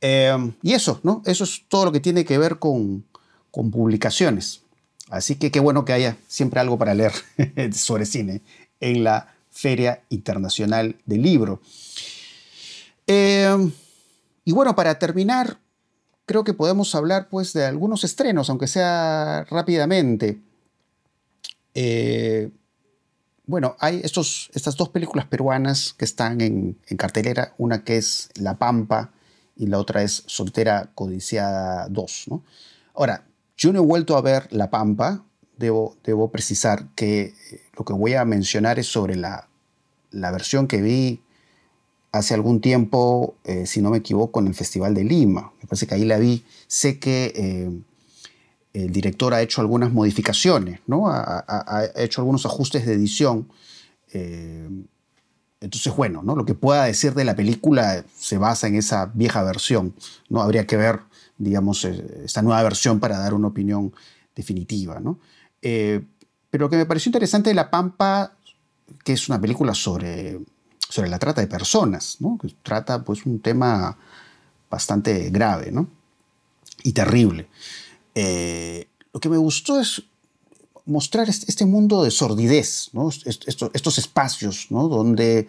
[0.00, 1.22] Em, y eso, ¿no?
[1.24, 3.04] Eso es todo lo que tiene que ver con,
[3.52, 4.62] publicaciones.
[5.10, 7.12] Así que qué bueno que haya siempre algo para leer
[7.72, 8.40] sobre cine
[8.80, 11.60] en la Feria Internacional del Libro.
[13.06, 13.70] Em,
[14.44, 15.58] y bueno, para terminar,
[16.26, 20.40] creo que podemos hablar pues de algunos estrenos, aunque sea rápidamente.
[21.74, 22.50] Eh,
[23.46, 29.12] bueno, hay estas dos películas peruanas que están en, cartelera, una que es La Pampa
[29.56, 32.26] y la otra es Soltera Codiciada 2.
[32.94, 35.24] Ahora, yo no he vuelto a ver La Pampa,
[35.58, 37.34] debo, precisar que eh,
[37.76, 39.48] lo que voy a mencionar es sobre la,
[40.12, 41.20] versión que vi
[42.12, 45.52] hace algún tiempo, eh, si no me equivoco, en el Festival de Lima.
[45.60, 46.44] Me parece que ahí la vi.
[46.68, 47.82] Sé que
[48.72, 51.08] el director ha hecho algunas modificaciones, ¿no?
[51.08, 53.48] ha, hecho algunos ajustes de edición.
[54.12, 54.68] Eh,
[55.60, 56.34] entonces, bueno, ¿no?
[56.34, 59.94] lo que pueda decir de la película se basa en esa vieja versión.
[60.28, 60.40] ¿no?
[60.40, 61.00] Habría que ver,
[61.38, 63.92] digamos, esta nueva versión para dar una opinión
[64.34, 65.00] definitiva.
[65.00, 65.18] ¿no?
[65.60, 68.32] pero lo que me pareció interesante de La Pampa,
[69.04, 70.40] que es una película sobre
[70.92, 72.36] sobre la trata de personas, ¿no?
[72.36, 73.96] que trata pues, un tema
[74.70, 75.88] bastante grave ¿no?
[76.82, 77.48] y terrible.
[78.14, 80.02] Eh, lo que me gustó es
[80.84, 83.08] mostrar este mundo de sordidez, ¿no?
[83.08, 85.48] estos, espacios donde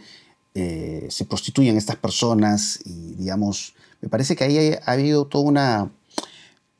[0.53, 5.91] eh, se prostituyen estas personas y, digamos, me parece que ahí ha habido toda una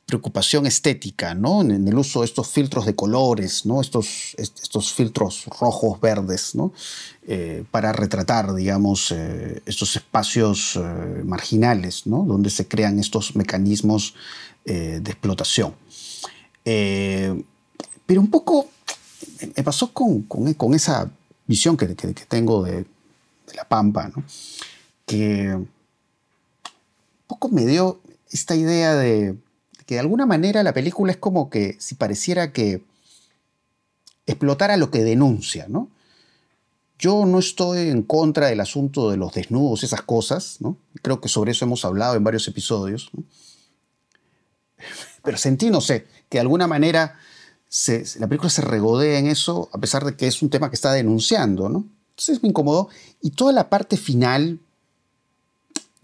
[0.06, 1.62] preocupación estética, ¿no?
[1.62, 3.80] En el uso de estos filtros de colores, ¿no?
[3.80, 6.72] Estos, estos filtros rojos, verdes, ¿no?
[7.26, 12.22] Eh, para retratar, digamos, eh, estos espacios eh, marginales, ¿no?
[12.24, 14.14] Donde se crean estos mecanismos
[14.66, 15.74] de explotación.
[16.64, 18.70] pero un poco
[19.54, 21.10] me pasó con, con, esa
[21.46, 24.24] visión que, tengo de, de, la Pampa, ¿no?
[25.04, 25.68] Que un
[27.26, 28.00] poco me dio
[28.30, 29.36] esta idea de
[29.86, 32.82] que de alguna manera la película es como que si pareciera que
[34.26, 35.90] explotara lo que denuncia, ¿no?
[36.98, 40.76] Yo no estoy en contra del asunto de los desnudos, esas cosas, ¿no?
[41.02, 43.10] Creo que sobre eso hemos hablado en varios episodios.
[45.22, 47.18] Pero sentí, no sé, que de alguna manera
[48.18, 50.92] la película se regodea en eso, a pesar de que es un tema que está
[50.92, 51.84] denunciando, ¿no?
[52.10, 52.88] Entonces me incomodó.
[53.20, 54.60] Y toda la parte final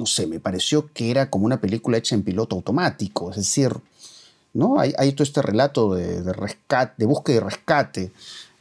[0.01, 3.70] no sé, me pareció que era como una película hecha en piloto automático, es decir,
[4.55, 4.80] ¿no?
[4.80, 8.12] Hay, todo este relato de, rescate, de búsqueda y rescate,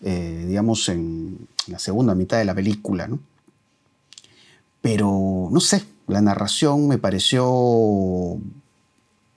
[0.02, 3.20] eh, digamos, en la segunda mitad de la película, ¿no?
[4.82, 8.38] Pero, no sé, la narración me pareció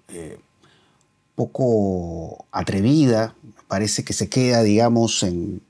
[0.09, 0.41] eh,
[1.37, 5.63] poco atrevida, me parece que se queda, digamos, en,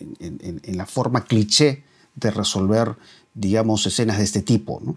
[0.00, 2.96] en la forma cliché de resolver,
[3.34, 4.96] digamos, escenas de este tipo, ¿no?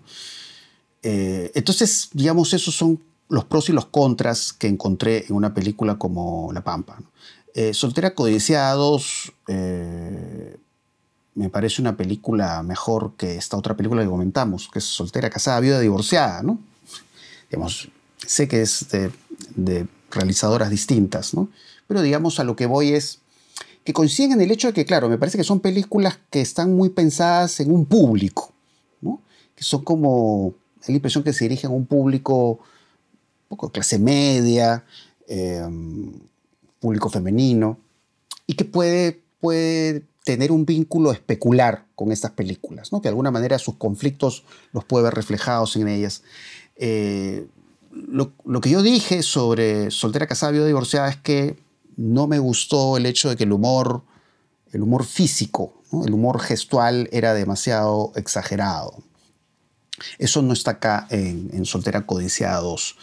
[1.09, 5.97] Eh, entonces, digamos, esos son los pros y los contras que encontré en una película
[5.97, 6.99] como La Pampa.
[7.53, 10.57] Eh, Soltera Codiciada 2 eh,
[11.35, 15.61] me parece una película mejor que esta otra película que comentamos, que es Soltera, Casada,
[15.61, 16.43] Viuda, Divorciada.
[16.43, 16.59] ¿no?
[17.49, 17.87] Digamos,
[18.17, 19.09] sé que es de,
[19.55, 21.47] de realizadoras distintas, ¿no?
[21.87, 23.19] pero digamos a lo que voy es
[23.85, 26.75] que coinciden en el hecho de que, claro, me parece que son películas que están
[26.75, 28.51] muy pensadas en un público,
[28.99, 29.21] ¿no?
[29.55, 30.53] que son como
[30.91, 32.59] la impresión que se dirigen a un público
[33.49, 34.83] un poco de clase media,
[35.27, 36.11] em,
[36.79, 37.77] público femenino,
[38.45, 43.01] y que puede, puede tener un vínculo especular con estas películas, ¿no?
[43.01, 46.23] que de alguna manera sus conflictos los puede ver reflejados en ellas.
[46.75, 47.47] Eh,
[47.91, 51.57] lo, que yo dije sobre Soltera Casada Viuda Divorciada es que
[51.95, 54.03] no me gustó el hecho de que el humor,
[54.71, 55.73] el humor físico,
[56.05, 58.95] el humor gestual era demasiado exagerado.
[60.17, 62.95] Eso no está acá en, Soltera Codiciada 2.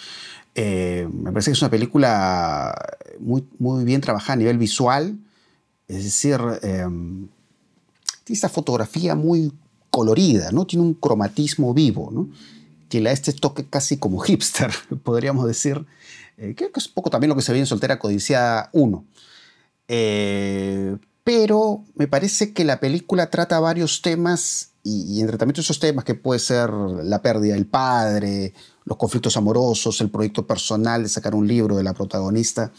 [0.56, 2.74] Eh, me parece que es una película
[3.18, 5.18] muy, muy bien trabajada a nivel visual.
[5.88, 7.28] Es decir, em,
[8.24, 9.52] tiene esta fotografía muy
[9.90, 10.66] colorida, ¿no?
[10.66, 12.28] Tiene un cromatismo vivo, ¿no?
[12.88, 14.70] Que este toque casi como hipster,
[15.02, 15.84] podríamos decir.
[16.36, 19.04] Eh, creo que es un poco también lo que se ve en Soltera Codiciada 1.
[19.88, 26.04] Eh, pero me parece que la película trata varios temas y, entre también esos temas
[26.04, 28.52] que puede ser la pérdida del padre,
[28.84, 32.70] los conflictos amorosos, el proyecto personal de sacar un libro de la protagonista,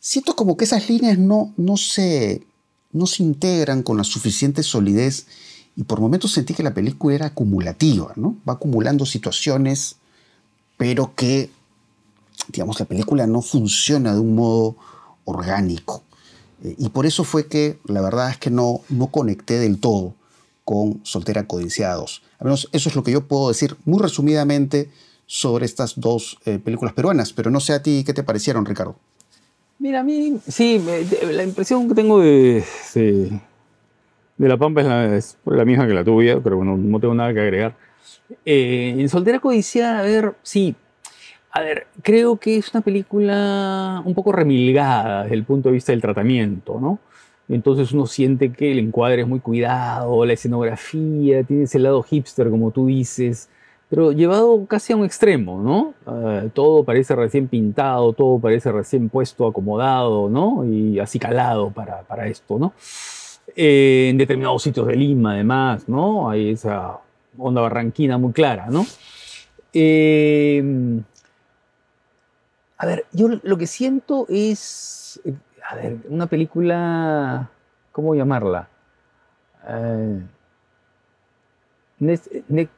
[0.00, 2.46] siento como que esas líneas no, no, se,
[2.92, 5.26] no se integran con la suficiente solidez
[5.76, 8.36] y por momentos sentí que la película era acumulativa, ¿no?
[8.48, 9.96] Va acumulando situaciones,
[10.78, 11.50] pero que,
[12.48, 14.76] digamos, la película no funciona de un modo
[15.26, 16.02] orgánico.
[16.64, 20.14] Eh, y por eso fue que la verdad es que no, no conecté del todo
[20.64, 22.22] con Soltera Codiciados.
[22.38, 24.90] Al menos eso es lo que yo puedo decir muy resumidamente
[25.26, 28.96] sobre estas dos eh, películas peruanas, pero no sé a ti qué te parecieron, Ricardo.
[29.78, 30.80] Mira, a mí, sí,
[31.30, 32.62] la impresión que tengo de,
[32.94, 34.80] de, La Pampa
[35.16, 37.74] es la, misma que la tuya, pero bueno, no tengo nada que agregar.
[38.44, 40.76] Eh, en Soltera Codiciada, a ver, sí,
[41.50, 45.92] a ver, creo que es una película un poco remilgada desde el punto de vista
[45.92, 46.98] del tratamiento, ¿no?
[47.54, 52.48] Entonces uno siente que el encuadre es muy cuidado, la escenografía, tiene ese lado hipster,
[52.48, 53.50] como tú dices,
[53.90, 55.92] pero llevado casi a un extremo, ¿no?
[56.06, 60.64] Ah, todo parece recién pintado, todo parece recién puesto, acomodado, ¿no?
[60.64, 62.72] Y así calado para, para esto, ¿no?
[63.54, 66.30] Eh, en determinados sitios de Lima, además, ¿no?
[66.30, 67.00] Hay esa
[67.36, 68.86] onda barranquina muy clara, ¿no?
[69.74, 70.62] Eh,
[72.78, 75.20] a ver, yo lo que siento es
[75.68, 77.50] a ver, una película,
[77.92, 78.68] ¿cómo llamarla?
[79.68, 80.20] Eh,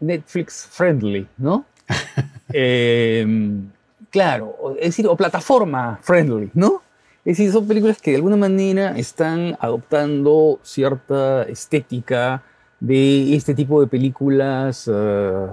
[0.01, 1.65] Netflix friendly, ¿no?
[2.53, 3.71] Em,
[4.11, 6.83] claro, es decir, o plataforma friendly, ¿no?
[7.25, 12.43] Es decir, son películas que de alguna manera están adoptando cierta estética
[12.81, 15.47] de este tipo de películas, eh,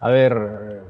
[0.00, 0.82] a ver,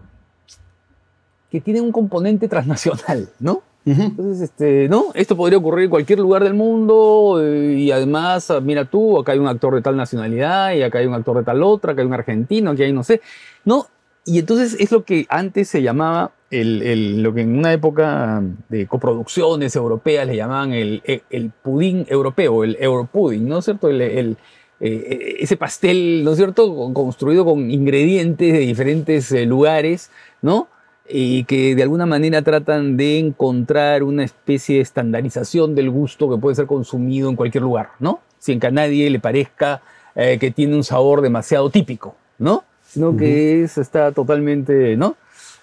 [1.51, 3.63] que tienen un componente transnacional, ¿no?
[3.91, 5.07] Entonces, este, ¿no?
[5.15, 9.33] Esto podría ocurrir en cualquier lugar del mundo eh, y además, ah, mira tú, acá
[9.33, 12.03] hay un actor de tal nacionalidad y acá hay un actor de tal otra, acá
[12.03, 13.21] hay un argentino, aquí hay no sé,
[13.65, 13.87] ¿no?
[14.25, 18.87] Y entonces es lo que antes se llamaba, el, lo que en una época de
[18.87, 23.89] coproducciones europeas le llamaban el, el, pudín europeo, el europudding, ¿no es cierto?
[23.89, 24.37] El,
[24.81, 30.11] eh, ese pastel, ¿no es cierto?, construido con ingredientes de diferentes eh, lugares,
[30.43, 30.69] ¿no?
[31.09, 36.37] Y que de alguna manera tratan de encontrar una especie de estandarización del gusto que
[36.37, 38.21] puede ser consumido en cualquier lugar, ¿no?
[38.39, 39.81] Sin que a nadie le parezca
[40.15, 42.65] eh, que tiene un sabor demasiado típico, ¿no?
[42.83, 45.17] Sino que está totalmente, ¿no?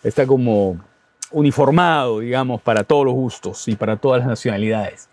[0.03, 0.77] Está como
[1.31, 5.09] uniformado, digamos, para todos los gustos y para todas las nacionalidades.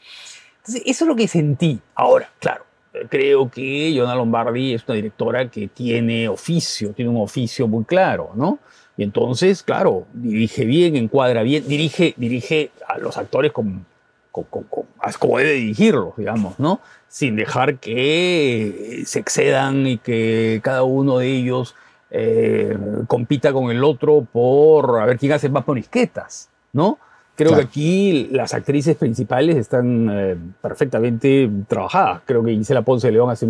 [0.59, 1.81] Entonces, eso es lo que sentí.
[1.95, 2.65] Ahora, claro,
[3.09, 8.31] creo que Jonah Lombardi es una directora que tiene oficio, tiene un oficio muy claro,
[8.35, 8.59] ¿no?
[8.97, 13.85] Y entonces, claro, dirige bien, encuadra bien, dirige, dirige a los actores como,
[14.31, 16.81] como debe dirigirlos, digamos, ¿no?
[17.09, 21.75] Sin dejar que se excedan y que cada uno de ellos
[22.11, 22.77] eh,
[23.07, 26.99] compita con el otro por a ver quién hace más morisquetas, ¿no?
[27.35, 32.21] Creo que aquí las actrices principales están eh, perfectamente trabajadas.
[32.27, 33.47] Creo que Gisela Ponce de León hace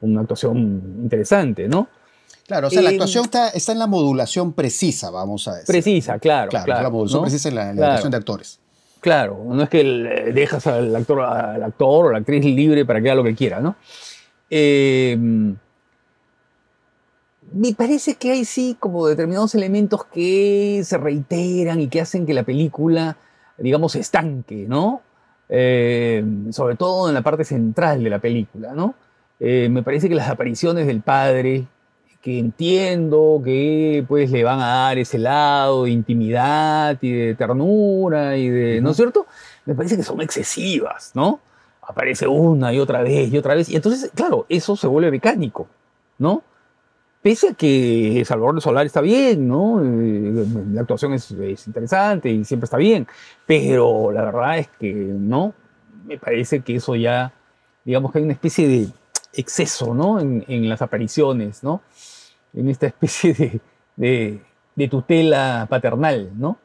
[0.00, 0.56] una actuación
[1.02, 1.88] interesante, ¿no?
[2.48, 5.66] Claro, o sea, la actuación está, está, en la modulación precisa, vamos a decir.
[5.66, 6.48] Precisa, claro.
[6.48, 8.58] Claro, la modulación precisa en la, actuación de actores.
[9.00, 9.84] Claro, no es que
[10.32, 13.60] dejas al actor, al actor o la actriz libre para que haga lo que quiera,
[13.60, 13.76] ¿no?
[14.48, 15.56] Em,
[17.52, 22.32] me parece que hay sí como determinados elementos que se reiteran y que hacen que
[22.32, 23.18] la película,
[23.58, 25.02] digamos, estanque, ¿no?
[25.50, 28.94] Em, sobre todo en la parte central de la película, ¿no?
[29.38, 31.66] Eh, me parece que las apariciones del padre,
[32.20, 38.36] que entiendo que pues le van a dar ese lado de intimidad y de ternura
[38.36, 39.26] y de, ¿no es cierto?
[39.64, 41.40] Me parece que son excesivas, ¿no?
[41.82, 43.68] Aparece una y otra vez y otra vez.
[43.68, 45.68] Y entonces, claro, eso se vuelve mecánico,
[46.18, 46.42] ¿no?
[47.22, 49.82] Pese a que Salvador de Solar está bien, ¿no?
[49.82, 53.06] Eh, la actuación es, es interesante y siempre está bien,
[53.46, 55.54] pero la verdad es que, ¿no?
[56.04, 57.32] Me parece que eso ya,
[57.84, 58.88] digamos que hay una especie de
[59.38, 60.20] exceso, ¿no?
[60.20, 61.80] En, las apariciones, ¿no?
[62.54, 63.60] en esta especie
[63.96, 64.40] de,
[64.90, 66.58] tutela paternal, ¿no?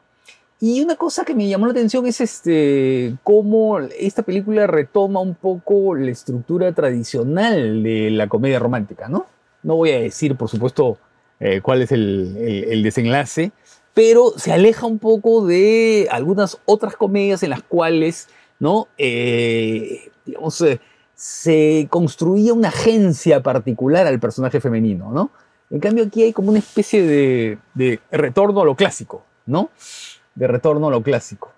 [0.60, 5.34] Y una cosa que me llamó la atención es este, cómo esta película retoma un
[5.34, 9.26] poco la estructura tradicional de la comedia romántica, ¿no?
[9.62, 10.96] No voy a decir, por supuesto,
[11.40, 12.36] eh, cuál es el,
[12.70, 13.52] el, desenlace,
[13.92, 18.88] pero se aleja un poco de algunas otras comedias en las cuales, ¿no?
[18.96, 20.80] Eh, digamos, eh,
[21.14, 25.30] se construía una agencia particular al personaje femenino, ¿no?
[25.70, 29.70] En cambio aquí hay como una especie de, retorno a lo clásico, ¿no?
[30.34, 31.52] De retorno a lo clásico.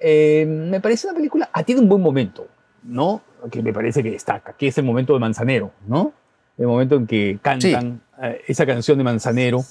[0.00, 2.46] Eh, me parece una película, ah, tiene un buen momento,
[2.84, 3.22] ¿no?
[3.50, 6.12] Que me parece que destaca, que es el momento de Manzanero, ¿no?
[6.58, 9.64] el momento en que cantan eh, esa canción de Manzanero,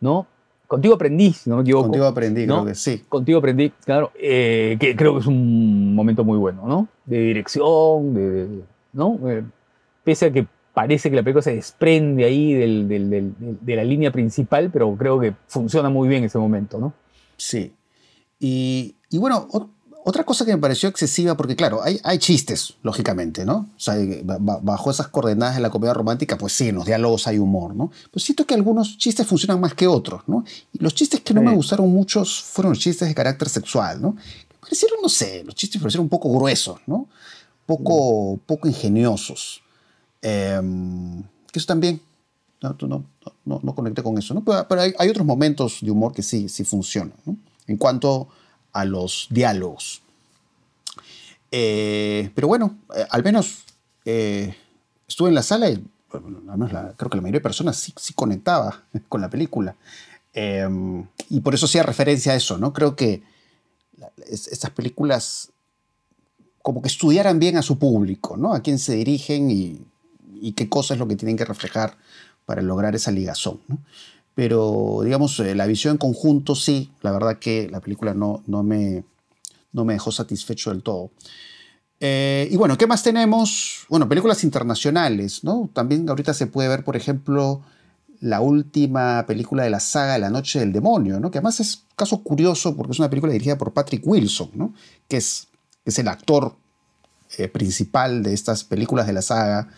[0.00, 0.26] ¿no?
[0.66, 1.84] Contigo aprendí, si no me equivoco.
[1.84, 2.62] Contigo aprendí, ¿no?
[2.62, 3.04] creo que sí.
[3.08, 6.88] Contigo aprendí, claro, eh, que creo que es un momento muy bueno, ¿no?
[7.04, 8.62] De dirección, de, de-
[8.92, 9.18] ¿no?
[9.28, 9.44] Eh,
[10.04, 13.76] pese a que parece que la película se desprende ahí del- del- del- del- de
[13.76, 16.92] la línea principal, pero creo que funciona muy bien ese momento, ¿no?
[17.36, 17.72] Sí.
[18.38, 19.48] Y, y bueno,
[20.04, 23.68] otra cosa que me pareció excesiva, porque claro, hay, hay chistes, lógicamente, ¿no?
[23.76, 26.86] O sea, ba- ba- bajo esas coordenadas de la comedia romántica, pues sí, en los
[26.86, 27.90] diálogos hay humor, ¿no?
[28.10, 30.44] Pues siento que algunos chistes funcionan más que otros, ¿no?
[30.72, 31.46] Y los chistes que no Sí.
[31.48, 34.16] me gustaron muchos fueron los chistes de carácter sexual, ¿no?
[34.60, 37.08] Parecieron, no sé, los chistes parecieron un poco gruesos, ¿no?
[37.70, 39.62] Poco, poco ingeniosos.
[40.20, 42.00] Em, que eso también,
[42.60, 43.04] no, no,
[43.44, 44.42] no, no conecté con eso.
[44.44, 47.14] Pero, hay, hay otros momentos de humor que sí, sí funcionan.
[47.68, 48.28] En cuanto
[48.72, 50.02] a los diálogos.
[51.52, 53.64] Eh, pero bueno, eh, al menos
[54.04, 54.52] eh,
[55.06, 58.14] estuve en la sala y al menos creo que la mayoría de personas sí, sí
[58.14, 59.76] conectaba con la película.
[60.34, 60.68] Eh,
[61.28, 62.72] y por eso hacía referencia a eso, ¿no?
[62.72, 63.22] Creo que
[64.26, 65.49] estas películas
[66.62, 68.52] como que estudiaran bien a su público, ¿no?
[68.52, 69.86] A quién se dirigen y,
[70.52, 71.96] qué cosa es lo que tienen que reflejar
[72.46, 73.78] para lograr esa ligazón, ¿no?
[74.34, 78.62] Pero, digamos, eh, la visión en conjunto, sí, la verdad que la película no, no,
[78.62, 79.04] me,
[79.72, 81.10] no me dejó satisfecho del todo.
[81.98, 83.84] Eh, y bueno, ¿qué más tenemos?
[83.90, 85.68] Bueno, películas internacionales, ¿no?
[85.74, 87.60] También ahorita se puede ver, por ejemplo,
[88.20, 91.30] la última película de la saga La Noche del Demonio, ¿no?
[91.30, 94.72] Que además es caso curioso porque es una película dirigida por Patrick Wilson, ¿no?
[95.08, 95.48] Que es,
[95.90, 96.56] es el actor
[97.38, 99.68] eh, principal de estas películas de la saga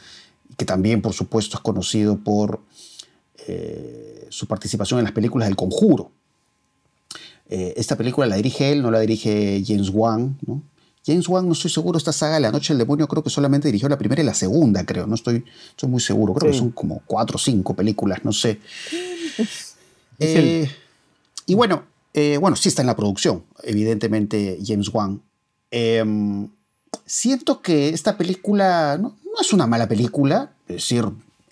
[0.48, 2.60] y que también, por supuesto, es conocido por
[3.46, 6.12] eh, su participación en las películas del Conjuro.
[7.48, 10.62] Eh, esta película la dirige él, no la dirige James Wan, ¿no?
[11.04, 13.88] James Wan, no estoy seguro, esta saga La Noche del Demonio creo que solamente dirigió
[13.88, 16.56] la primera y la segunda, creo, no estoy, estoy muy seguro, creo Sí.
[16.58, 18.60] que son como cuatro o cinco películas, no sé.
[20.20, 20.70] Eh,
[21.46, 21.82] y bueno,
[22.40, 25.20] bueno, sí está en la producción, evidentemente James Wan.
[25.74, 26.48] Em,
[27.06, 31.06] siento que esta película no, no es una mala película, es decir,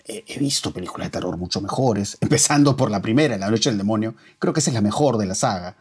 [0.05, 3.77] he, he visto películas de terror mucho mejores, empezando por la primera, La Noche del
[3.79, 5.75] Demonio, creo que esa es la mejor de la saga.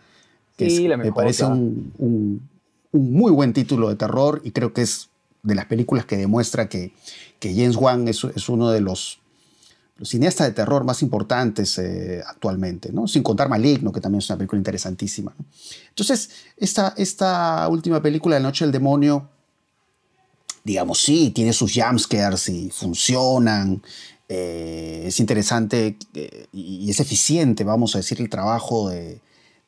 [0.59, 1.55] Sí, es- la Me mejor, parece claro.
[1.55, 2.49] un, un-
[2.93, 5.11] un muy buen título de terror y creo que es
[5.43, 6.93] de las películas que demuestra que,
[7.39, 9.20] que James Wan es, es uno de los,
[10.01, 13.07] los cineastas de terror más importantes eh, actualmente, ¿no?
[13.07, 15.35] Sin contar Maligno, que también es una película interesantísima.
[15.91, 19.29] Entonces, esta, esta última película, La Noche del Demonio,
[20.65, 23.83] digamos, sí, tiene sus jumpscares y funcionan.
[24.31, 29.21] eh, es interesante eh, y es eficiente, vamos a decir, el trabajo de,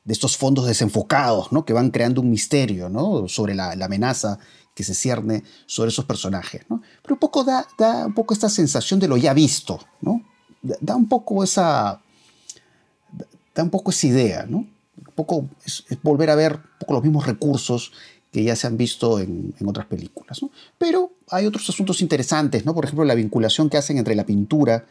[0.04, 1.66] de estos fondos desenfocados, ¿no?
[1.66, 3.28] Que van creando un misterio, ¿no?
[3.28, 4.38] Sobre la amenaza
[4.74, 6.82] que se cierne sobre esos personajes, ¿no?
[7.02, 10.22] Pero un poco da, da un poco esta sensación de lo ya visto, ¿no?
[10.62, 12.00] Da, un poco esa...
[13.54, 14.58] Da un poco esa idea, ¿no?
[14.58, 17.92] Un poco es, es volver a ver un poco los mismos recursos
[18.30, 20.50] que ya se han visto en, en otras películas, ¿no?
[20.78, 22.74] Pero hay otros asuntos interesantes, ¿no?
[22.74, 24.86] Por ejemplo, la vinculación que hacen entre la pintura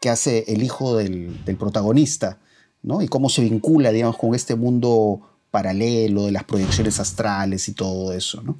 [0.00, 2.38] que hace el hijo del, del protagonista,
[2.82, 3.02] ¿no?
[3.02, 8.12] Y cómo se vincula, digamos, con este mundo paralelo de las proyecciones astrales y todo
[8.12, 8.58] eso, ¿no?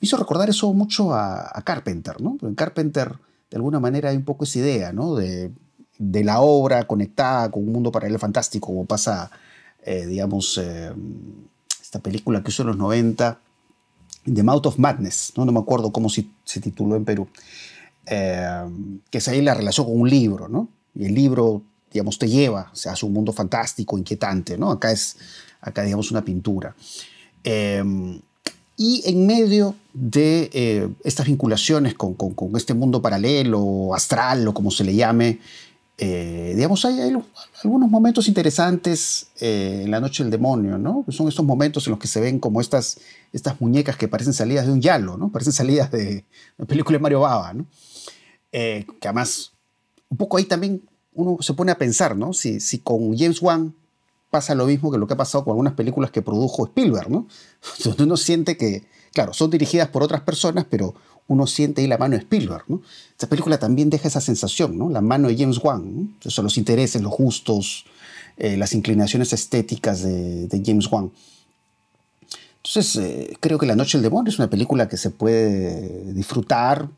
[0.00, 2.38] Me hizo recordar eso mucho a, Carpenter, ¿no?
[2.42, 3.12] En Carpenter,
[3.50, 5.14] de alguna manera, hay un poco esa idea, ¿no?
[5.14, 5.52] De,
[5.98, 9.30] de la obra conectada con un mundo paralelo fantástico, como pasa,
[9.84, 10.90] eh, digamos, eh,
[11.82, 13.38] esta película que hizo en los 90,
[14.24, 17.28] The Mouth of Madness, no, no me acuerdo cómo se, se tituló en Perú,
[18.06, 18.64] eh,
[19.10, 20.68] que es ahí la relación con un libro, ¿no?
[20.94, 21.62] Y el libro,
[21.92, 24.70] digamos, te lleva, hace un mundo fantástico, inquietante, ¿no?
[24.70, 25.16] Acá es,
[25.60, 26.74] acá, digamos, una pintura.
[27.44, 27.82] Eh,
[28.82, 34.70] y en medio de eh, estas vinculaciones con, con- este mundo paralelo, astral o como
[34.70, 35.38] se le llame,
[35.98, 36.98] eh, digamos, hay,
[37.62, 41.04] algunos momentos interesantes eh, en La Noche del Demonio, ¿no?
[41.10, 43.00] Son estos momentos en los que se ven como estas,
[43.34, 45.30] estas muñecas que parecen salidas de un yalo, ¿no?
[45.30, 46.24] Parecen salidas de
[46.56, 47.66] una película de Mario Bava, ¿no?
[48.50, 49.52] Que además,
[50.08, 50.80] un poco ahí también
[51.14, 52.32] uno se pone a pensar, ¿no?
[52.32, 53.74] Si, si con James Wan
[54.30, 57.26] pasa lo mismo que lo que ha pasado con algunas películas que produjo Spielberg, ¿no?
[57.84, 60.94] Donde uno siente que, claro, son dirigidas por otras personas, pero
[61.26, 62.82] uno siente ahí la mano de Spielberg, ¿no?
[63.10, 64.88] Esta película también deja esa sensación, ¿no?
[64.90, 66.08] La mano de James Wan, ¿no?
[66.42, 67.84] Los intereses, los gustos,
[68.36, 71.12] eh, las inclinaciones estéticas de, de James Wan.
[72.62, 76.88] Entonces, eh, creo que La Noche del Demonio es una película que se puede disfrutar.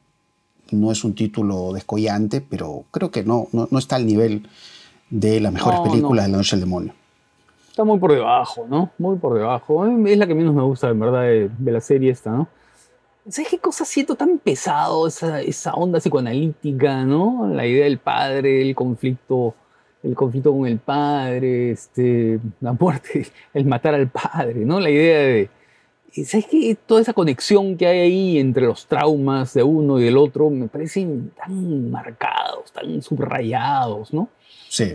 [0.73, 4.49] No es un título descollante, pero creo que no, no, no está al nivel
[5.11, 6.29] de las mejores No, películas no.
[6.29, 6.93] de La Noche del Demonio.
[7.69, 8.91] Está muy por debajo, ¿no?
[8.99, 9.87] Muy por debajo.
[9.87, 12.49] Es la que menos me gusta, en verdad, de, de la serie esta, ¿no?
[13.29, 15.07] ¿Sabes qué cosa siento tan pesado?
[15.07, 17.47] Esa, esa onda psicoanalítica, ¿no?
[17.49, 19.55] La idea del padre, el conflicto,
[20.03, 24.81] el conflicto con el padre, este, la muerte, el matar al padre, ¿no?
[24.81, 25.51] La idea de,
[26.13, 26.77] ¿sabes qué?
[26.87, 30.69] Toda esa conexión que hay ahí entre los traumas de uno y del otro me
[30.69, 34.29] parecen tan marcados, tan subrayados, ¿no?
[34.69, 34.95] Sí.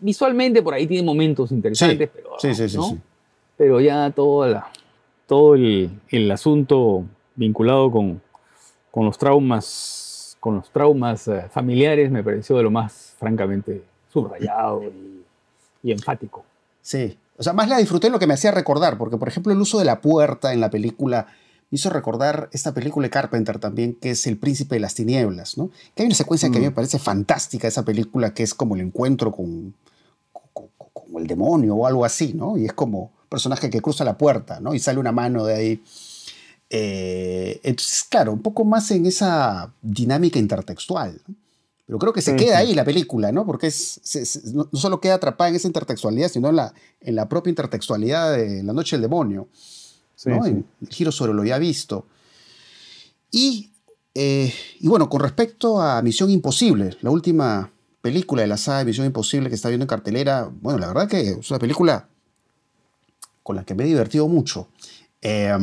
[0.00, 2.78] visualmente por ahí tiene momentos interesantes, pero, sí, sí, sí,
[3.56, 4.70] pero ya todo, la,
[5.26, 7.04] todo el, el asunto
[7.36, 8.20] vinculado con,
[8.90, 13.82] con los traumas, con los traumas eh, familiares, me pareció de lo más francamente
[14.12, 14.82] subrayado
[15.82, 16.44] y, enfático.
[16.82, 19.60] Sí, o sea, más la disfruté lo que me hacía recordar, porque por ejemplo el
[19.60, 21.26] uso de la puerta en la película
[21.70, 25.56] me hizo recordar esta película de Carpenter también, que es El Príncipe de las Tinieblas,
[25.56, 25.70] ¿no?
[25.94, 26.70] Que hay una secuencia que a mí mm.
[26.70, 29.74] me parece fantástica, esa película, que es como el encuentro con,
[30.52, 32.58] con, con, el demonio o algo así, ¿no?
[32.58, 34.74] Y es como un personaje que cruza la puerta, ¿no?
[34.74, 35.82] Y sale una mano de ahí
[36.70, 41.20] eh, entonces, claro, un poco más en esa dinámica intertextual.
[41.90, 43.44] Pero creo que se queda ahí la película, ¿no?
[43.44, 47.50] Porque es, no, solo queda atrapada en esa intertextualidad, sino en la, en la propia
[47.50, 49.48] intertextualidad de La Noche del Demonio.
[50.24, 50.46] ¿no?
[50.46, 52.06] el giro sobre lo ya visto.
[53.32, 53.72] Y,
[54.14, 58.84] eh, y bueno, con respecto a Misión Imposible, la última película de la saga de
[58.84, 62.08] Misión Imposible que está viendo en cartelera, bueno, la verdad que es una película
[63.42, 64.68] con la que me he divertido mucho.
[65.22, 65.58] Eh,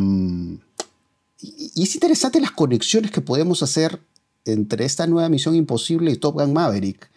[1.39, 4.01] y, es interesante las conexiones que podemos hacer
[4.47, 7.09] entre esta nueva Misión Imposible y Top Gun Maverick,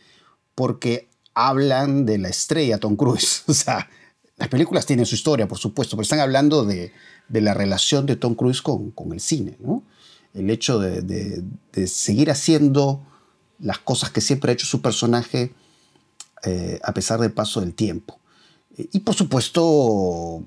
[0.54, 3.44] porque hablan de la estrella Tom Cruise.
[3.48, 3.88] O sea,
[4.36, 6.92] las películas tienen su historia, por supuesto, pero están hablando de,
[7.28, 9.82] la relación de Tom Cruise con, el cine, ¿no?
[10.34, 11.42] El hecho de,
[11.86, 13.00] seguir haciendo
[13.58, 15.52] las cosas que siempre ha hecho su personaje
[16.44, 18.18] eh, a pesar del paso del tiempo.
[18.92, 20.42] Y por supuesto,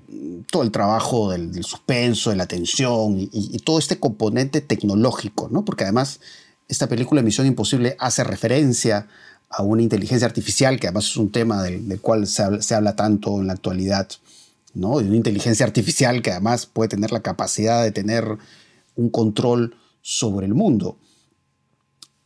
[0.50, 5.64] todo el trabajo del, suspenso, de la tensión y, todo este componente tecnológico, ¿no?
[5.64, 6.20] Porque además
[6.68, 9.08] esta película Misión Imposible hace referencia
[9.50, 13.46] a una inteligencia artificial, que además es un tema del, cual se habla, tanto en
[13.46, 14.08] la actualidad,
[14.74, 14.98] ¿no?
[14.98, 18.26] De una inteligencia artificial que además puede tener la capacidad de tener
[18.96, 20.96] un control sobre el mundo.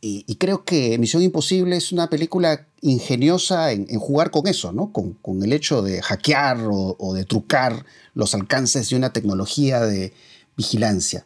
[0.01, 4.93] Y, creo que Misión Imposible es una película ingeniosa en, jugar con eso, ¿no?
[4.93, 10.13] Con, el hecho de hackear o, de trucar los alcances de una tecnología de
[10.55, 11.25] vigilancia.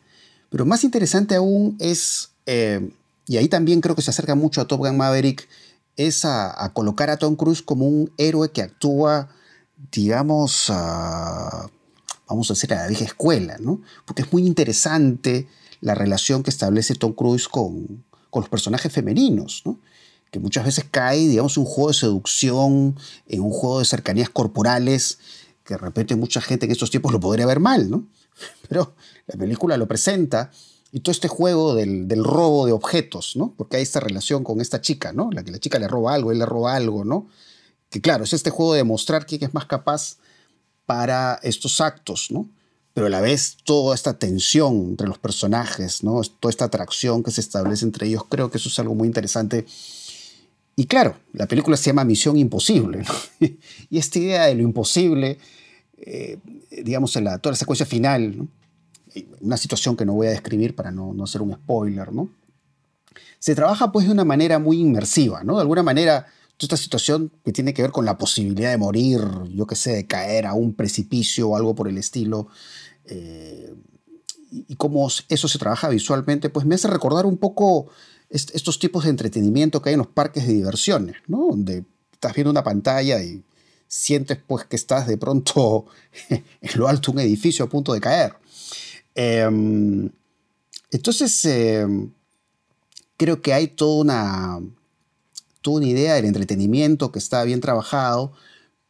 [0.50, 2.90] Pero más interesante aún es, eh,
[3.28, 5.48] y ahí también creo que se acerca mucho a Top Gun Maverick,
[5.96, 9.30] es a, colocar a Tom Cruise como un héroe que actúa,
[9.92, 13.82] digamos, vamos a decir, a la vieja escuela, ¿no?
[14.06, 15.48] Porque es muy interesante
[15.82, 19.80] la relación que establece Tom Cruise con, con los personajes femeninos, ¿no?
[20.34, 22.98] que muchas veces cae, digamos, un juego de seducción,
[23.28, 25.20] en un juego de cercanías corporales,
[25.64, 28.08] que de repente mucha gente en estos tiempos lo podría ver mal, ¿no?
[28.68, 28.96] Pero
[29.28, 30.50] la película lo presenta
[30.94, 33.54] y todo este juego del, robo de objetos, ¿no?
[33.58, 35.30] Porque hay esta relación con esta chica, ¿no?
[35.32, 37.28] La que la chica le roba algo, él le roba algo, ¿no?
[37.90, 40.18] Que claro, es este juego de demostrar quién es más capaz
[40.86, 42.48] para estos actos, ¿no?
[42.94, 46.22] pero a la vez toda esta tensión entre los personajes, ¿no?
[46.40, 49.66] toda esta atracción que se establece entre ellos, creo que eso es algo muy interesante.
[50.76, 53.04] Y claro, la película se llama Misión Imposible,
[53.90, 55.40] y esta idea de lo imposible,
[55.98, 56.38] eh,
[56.84, 58.48] digamos, en la, toda la secuencia final,
[59.42, 62.30] una situación que no voy a describir para no, no hacer un spoiler, ¿no?
[63.44, 65.56] se trabaja pues de una manera muy inmersiva, ¿no?
[65.56, 69.20] De alguna manera, esta situación que tiene que ver con la posibilidad de morir,
[69.54, 72.48] yo qué sé, de caer a un precipicio o algo por el estilo,
[73.04, 73.76] eh,
[74.50, 77.88] y cómo eso se trabaja visualmente, pues me hace recordar un poco
[78.30, 81.48] estos tipos de entretenimiento que hay en los parques de diversiones, ¿no?
[81.50, 81.84] Donde
[82.14, 83.44] estás viendo una pantalla y
[83.90, 85.88] sientes pues que estás de pronto
[86.30, 86.44] en
[86.76, 88.36] lo alto de un edificio a punto de caer.
[89.16, 90.10] Em,
[90.92, 92.10] entonces, em,
[93.18, 94.60] creo que hay toda una,
[95.62, 98.34] toda una idea del entretenimiento que está bien trabajado,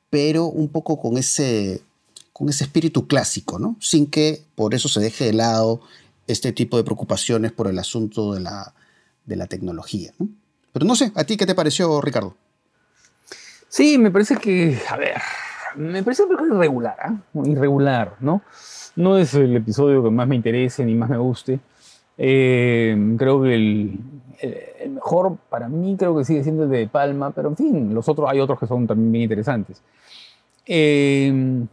[0.09, 1.81] pero un poco con ese
[2.33, 3.77] con ese espíritu clásico, ¿no?
[3.79, 5.81] sin que por eso se deje de lado
[6.25, 8.73] este tipo de preocupaciones por el asunto de la,
[9.25, 10.11] de la tecnología.
[10.71, 12.35] Pero no sé, ¿a ti qué te pareció, Ricardo?
[13.69, 15.21] Sí, me parece que, a ver,
[15.75, 17.39] me parece irregular, ¿eh?
[17.45, 18.41] irregular, ¿no?
[18.95, 21.59] No es el episodio que más me interese ni más me guste.
[22.17, 23.99] Eh, creo que el,
[24.39, 28.07] el, mejor para mí creo que sigue siendo el de Palma, pero en fin, los
[28.07, 29.81] otros hay otros que son también bien interesantes.
[30.65, 31.65] Eh,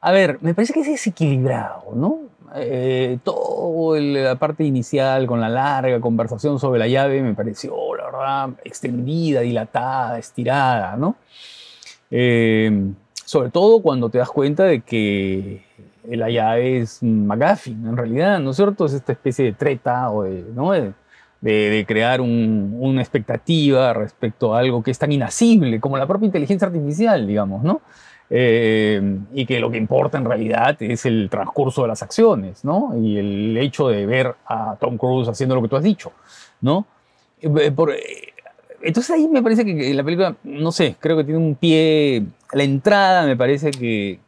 [0.00, 2.20] a ver, me parece que es desequilibrado, ¿no?
[2.54, 8.04] Eh, toda la parte inicial con la larga conversación sobre la llave me pareció, la
[8.04, 11.16] verdad, extendida, dilatada, estirada, ¿no?
[12.10, 12.92] Eh,
[13.24, 15.65] sobre todo cuando te das cuenta de que
[16.10, 18.86] la llave es McGuffin, en realidad, ¿no es cierto?
[18.86, 21.04] Es esta especie de treta o de,
[21.86, 26.66] crear un, una expectativa respecto a algo que es tan inasible como la propia inteligencia
[26.66, 27.80] artificial, digamos, ¿no?
[28.28, 32.92] Eh, y que lo que importa en realidad es el transcurso de las acciones, ¿no?
[33.00, 36.12] Y el hecho de ver a Tom Cruise haciendo lo que tú has dicho,
[36.60, 36.86] ¿no?
[37.40, 37.94] Eh, por,
[38.82, 42.64] entonces ahí me parece que la película, no sé, creo que tiene un pie, la
[42.64, 44.18] entrada me parece que,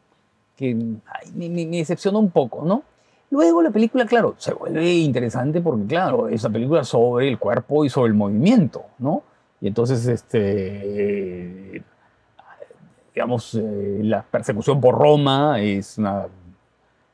[0.59, 2.83] que me, me, decepcionó un poco, ¿no?
[3.31, 7.85] Luego la película, claro, se vuelve interesante porque, claro, es una película sobre el cuerpo
[7.85, 9.23] y sobre el movimiento, ¿no?
[9.61, 11.81] Y entonces, este,
[13.15, 16.25] digamos, eh, la persecución por Roma es una,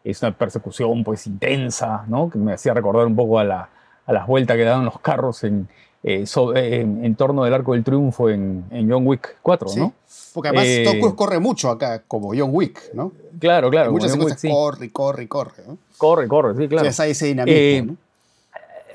[0.03, 2.27] es una persecución pues intensa, ¿no?
[2.31, 3.69] Que me hacía recordar un poco a, la,
[4.05, 5.67] a las vueltas que daban los carros en,
[6.07, 9.93] eh, en, torno del Arco del Triunfo en, en John Wick 4, ¿no?
[10.35, 13.11] Porque además eh, Tom Cruise corre mucho acá, como John Wick, ¿no?
[13.39, 13.91] Claro, claro.
[13.91, 15.79] muchas cosas corre, corre, corre, ¿no?
[15.97, 16.91] Corre, corre, sí, claro.
[16.91, 17.97] Sí, ese dinamismo, ¿no?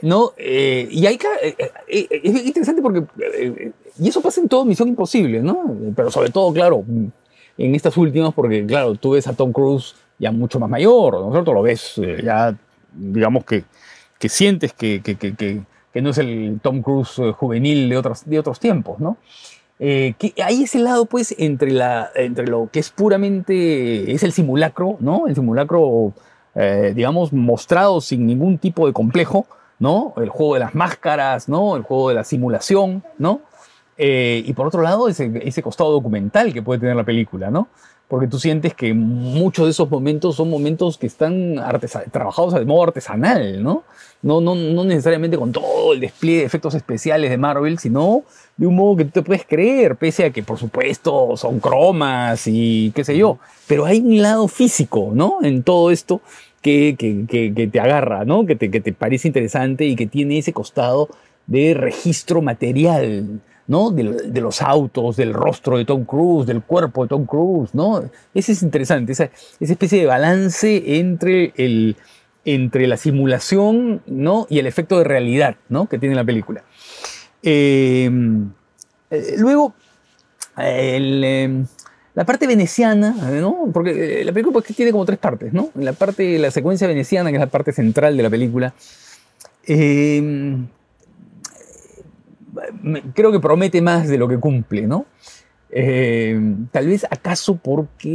[0.03, 1.19] No, eh, y hay
[1.89, 3.05] es interesante porque,
[3.99, 5.77] y eso pasa en todo Misión Imposible, ¿no?
[5.97, 6.85] Pero sobre todo, claro,
[7.59, 11.27] en estas últimas, porque, claro, tú ves a Tom Cruise ya mucho más mayor, ¿no
[11.27, 11.53] es cierto?
[11.53, 12.57] Lo ves ya,
[12.93, 13.65] digamos que,
[14.21, 18.39] que sientes que, que, que, que, no es el Tom Cruise juvenil de otros, de
[18.39, 19.17] otros tiempos, ¿no?
[19.83, 24.33] Eh, que hay ese lado, pues, entre, la, entre lo que es puramente, es el
[24.33, 25.27] simulacro, ¿no?
[25.27, 26.13] El simulacro,
[26.55, 29.47] eh, digamos, mostrado sin ningún tipo de complejo,
[29.79, 30.13] ¿no?
[30.19, 31.77] El juego de las máscaras, ¿no?
[31.77, 33.41] El juego de la simulación, ¿no?
[33.97, 37.69] Eh, y por otro lado, ese, ese costado documental que puede tener la película, ¿no?
[38.11, 41.55] Porque tú sientes que muchos de esos momentos son momentos que están
[42.11, 43.85] trabajados de modo artesanal, ¿no?
[44.21, 48.25] No, no, no necesariamente con todo el despliegue de efectos especiales de Marvel, sino
[48.57, 52.49] de un modo que tú te puedes creer, pese a que por supuesto son cromas
[52.49, 53.39] y qué sé yo.
[53.69, 55.39] Pero hay un lado físico, ¿no?
[55.43, 56.21] En todo esto
[56.63, 58.45] que, que, te agarra, ¿no?
[58.45, 61.09] Que te, que te parece interesante y que tiene ese costado
[61.47, 63.93] de registro material, ¿no?
[63.93, 68.03] De, los autos, del rostro de Tom Cruise, del cuerpo de Tom Cruise, ¿no?
[68.35, 69.31] Ese es interesante, esa,
[69.61, 71.97] esa especie de balance entre, el,
[72.45, 74.49] entre la simulación, ¿no?
[74.51, 75.89] Y el efecto de realidad, ¿no?
[75.89, 76.65] Que tiene la película.
[77.45, 78.51] Em,
[79.09, 79.73] eh, luego,
[80.57, 81.65] el,
[82.17, 83.71] la parte veneciana, ¿no?
[83.73, 85.71] Porque eh, la película pues, tiene como tres partes, ¿no?
[85.77, 88.75] La parte, la secuencia veneciana, que es la parte central de la película,
[89.69, 90.57] eh,
[93.15, 95.07] creo que promete más de lo que cumple, ¿no?
[95.71, 96.39] Eh,
[96.73, 98.09] tal vez acaso porque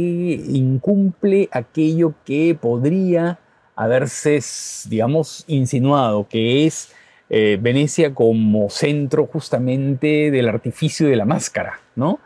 [0.48, 3.38] incumple aquello que podría
[3.74, 4.40] haberse,
[4.88, 6.92] digamos, insinuado, que es
[7.28, 12.20] Venecia como centro justamente del artificio de la máscara, ¿no?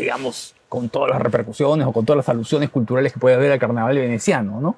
[0.00, 3.58] digamos, con todas las repercusiones o con todas las alusiones culturales que puede haber al
[3.58, 4.76] carnaval veneciano, ¿no?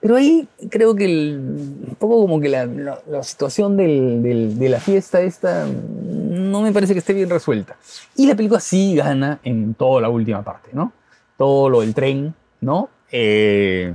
[0.00, 6.62] Pero ahí creo que un poco como que la, situación de la fiesta esta no
[6.62, 7.76] me parece que esté bien resuelta.
[8.16, 10.92] Y la película sí gana en toda la última parte, ¿no?
[11.36, 12.88] Todo lo del tren, ¿no?
[13.12, 13.94] Eh,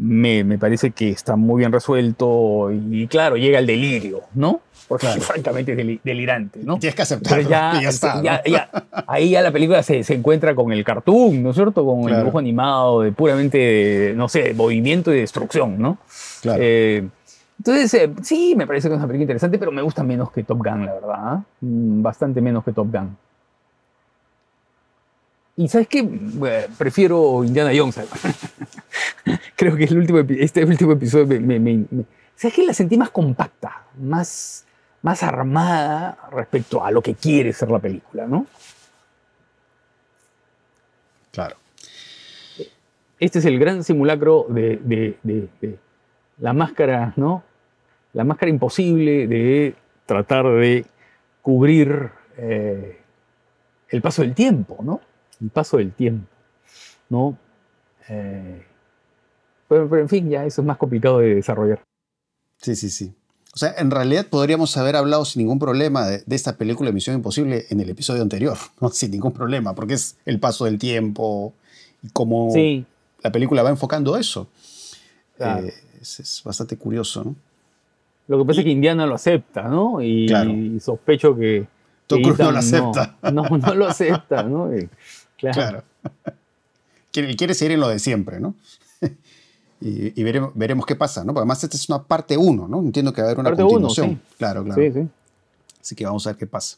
[0.00, 4.62] me, me, parece que está muy bien resuelto y, claro, llega el delirio, ¿no?
[4.88, 6.78] Porque francamente es delirante, ¿no?
[6.78, 7.48] Tienes que aceptarlo.
[7.48, 8.22] Ya, ya, está,
[9.06, 11.84] ahí ya la película se, se, encuentra con el cartoon, ¿no es cierto?
[11.84, 15.98] Con el dibujo animado de puramente, no sé, movimiento y destrucción, ¿no?
[16.40, 16.62] Claro.
[16.62, 17.06] Eh,
[17.58, 20.44] entonces, eh, sí, me parece que es una película interesante, pero me gusta menos que
[20.44, 21.34] Top Gun, la verdad.
[21.34, 21.42] ¿eh?
[21.60, 23.14] Mm, bastante menos que Top Gun.
[25.56, 26.02] Y ¿sabes qué?
[26.78, 28.00] prefiero Indiana Jones.
[29.56, 31.86] Creo que el último, este último episodio me,
[32.34, 32.64] ¿Sabes qué?
[32.64, 34.66] La sentí más compacta, más,
[35.02, 38.46] más armada respecto a lo que quiere ser la película, ¿no?
[41.32, 41.56] Claro.
[43.18, 45.18] Este es el gran simulacro de,
[46.38, 47.42] la máscara, ¿no?
[48.14, 49.74] La máscara imposible de
[50.06, 50.86] tratar de
[51.42, 53.00] cubrir eh,
[53.90, 55.00] el paso del tiempo, ¿no?
[55.40, 56.26] el paso del tiempo,
[57.08, 57.36] ¿no?
[58.08, 58.66] Eh,
[59.70, 61.84] pero, en fin, ya eso es más complicado de desarrollar.
[62.58, 63.14] Sí, sí, sí.
[63.54, 67.66] O sea, en realidad podríamos haber hablado sin ningún problema de, esta película Misión Imposible
[67.70, 68.88] en el episodio anterior, ¿no?
[68.90, 71.54] Sin ningún problema, porque es el paso del tiempo
[72.02, 72.52] y cómo
[73.22, 74.48] la película va enfocando eso.
[75.38, 77.36] Eh, es, bastante curioso, ¿no?
[78.26, 80.02] Lo que pasa es que Indiana lo acepta, ¿no?
[80.02, 81.66] Y, sospecho que...
[82.08, 83.16] Tom Cruise no lo acepta.
[83.32, 84.68] No, no, lo acepta, ¿no?
[85.36, 85.84] Claro.
[87.12, 88.54] quiere, seguir en lo de siempre, ¿no?
[89.80, 91.28] Y, veremos, veremos, qué pasa, ¿no?
[91.28, 92.80] Porque además esta es una parte 1, ¿no?
[92.80, 94.20] Entiendo que va a haber una continuación.
[94.36, 94.80] Claro, claro.
[94.80, 95.08] Sí, sí.
[95.80, 96.76] Así que vamos a ver qué pasa.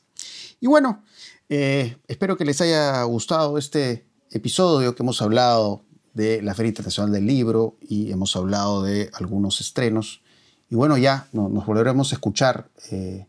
[0.61, 1.03] Y bueno,
[1.49, 5.83] eh, espero que les haya gustado este episodio que hemos hablado
[6.15, 10.23] de la Feria Internacional del Libro y hemos hablado de algunos estrenos.
[10.71, 13.27] Y bueno, ya nos volveremos a escuchar eh,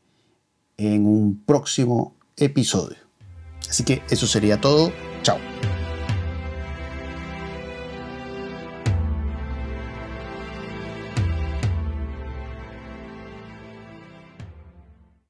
[0.77, 2.97] en un próximo episodio.
[3.67, 4.91] Así que eso sería todo.
[5.23, 5.37] Chao.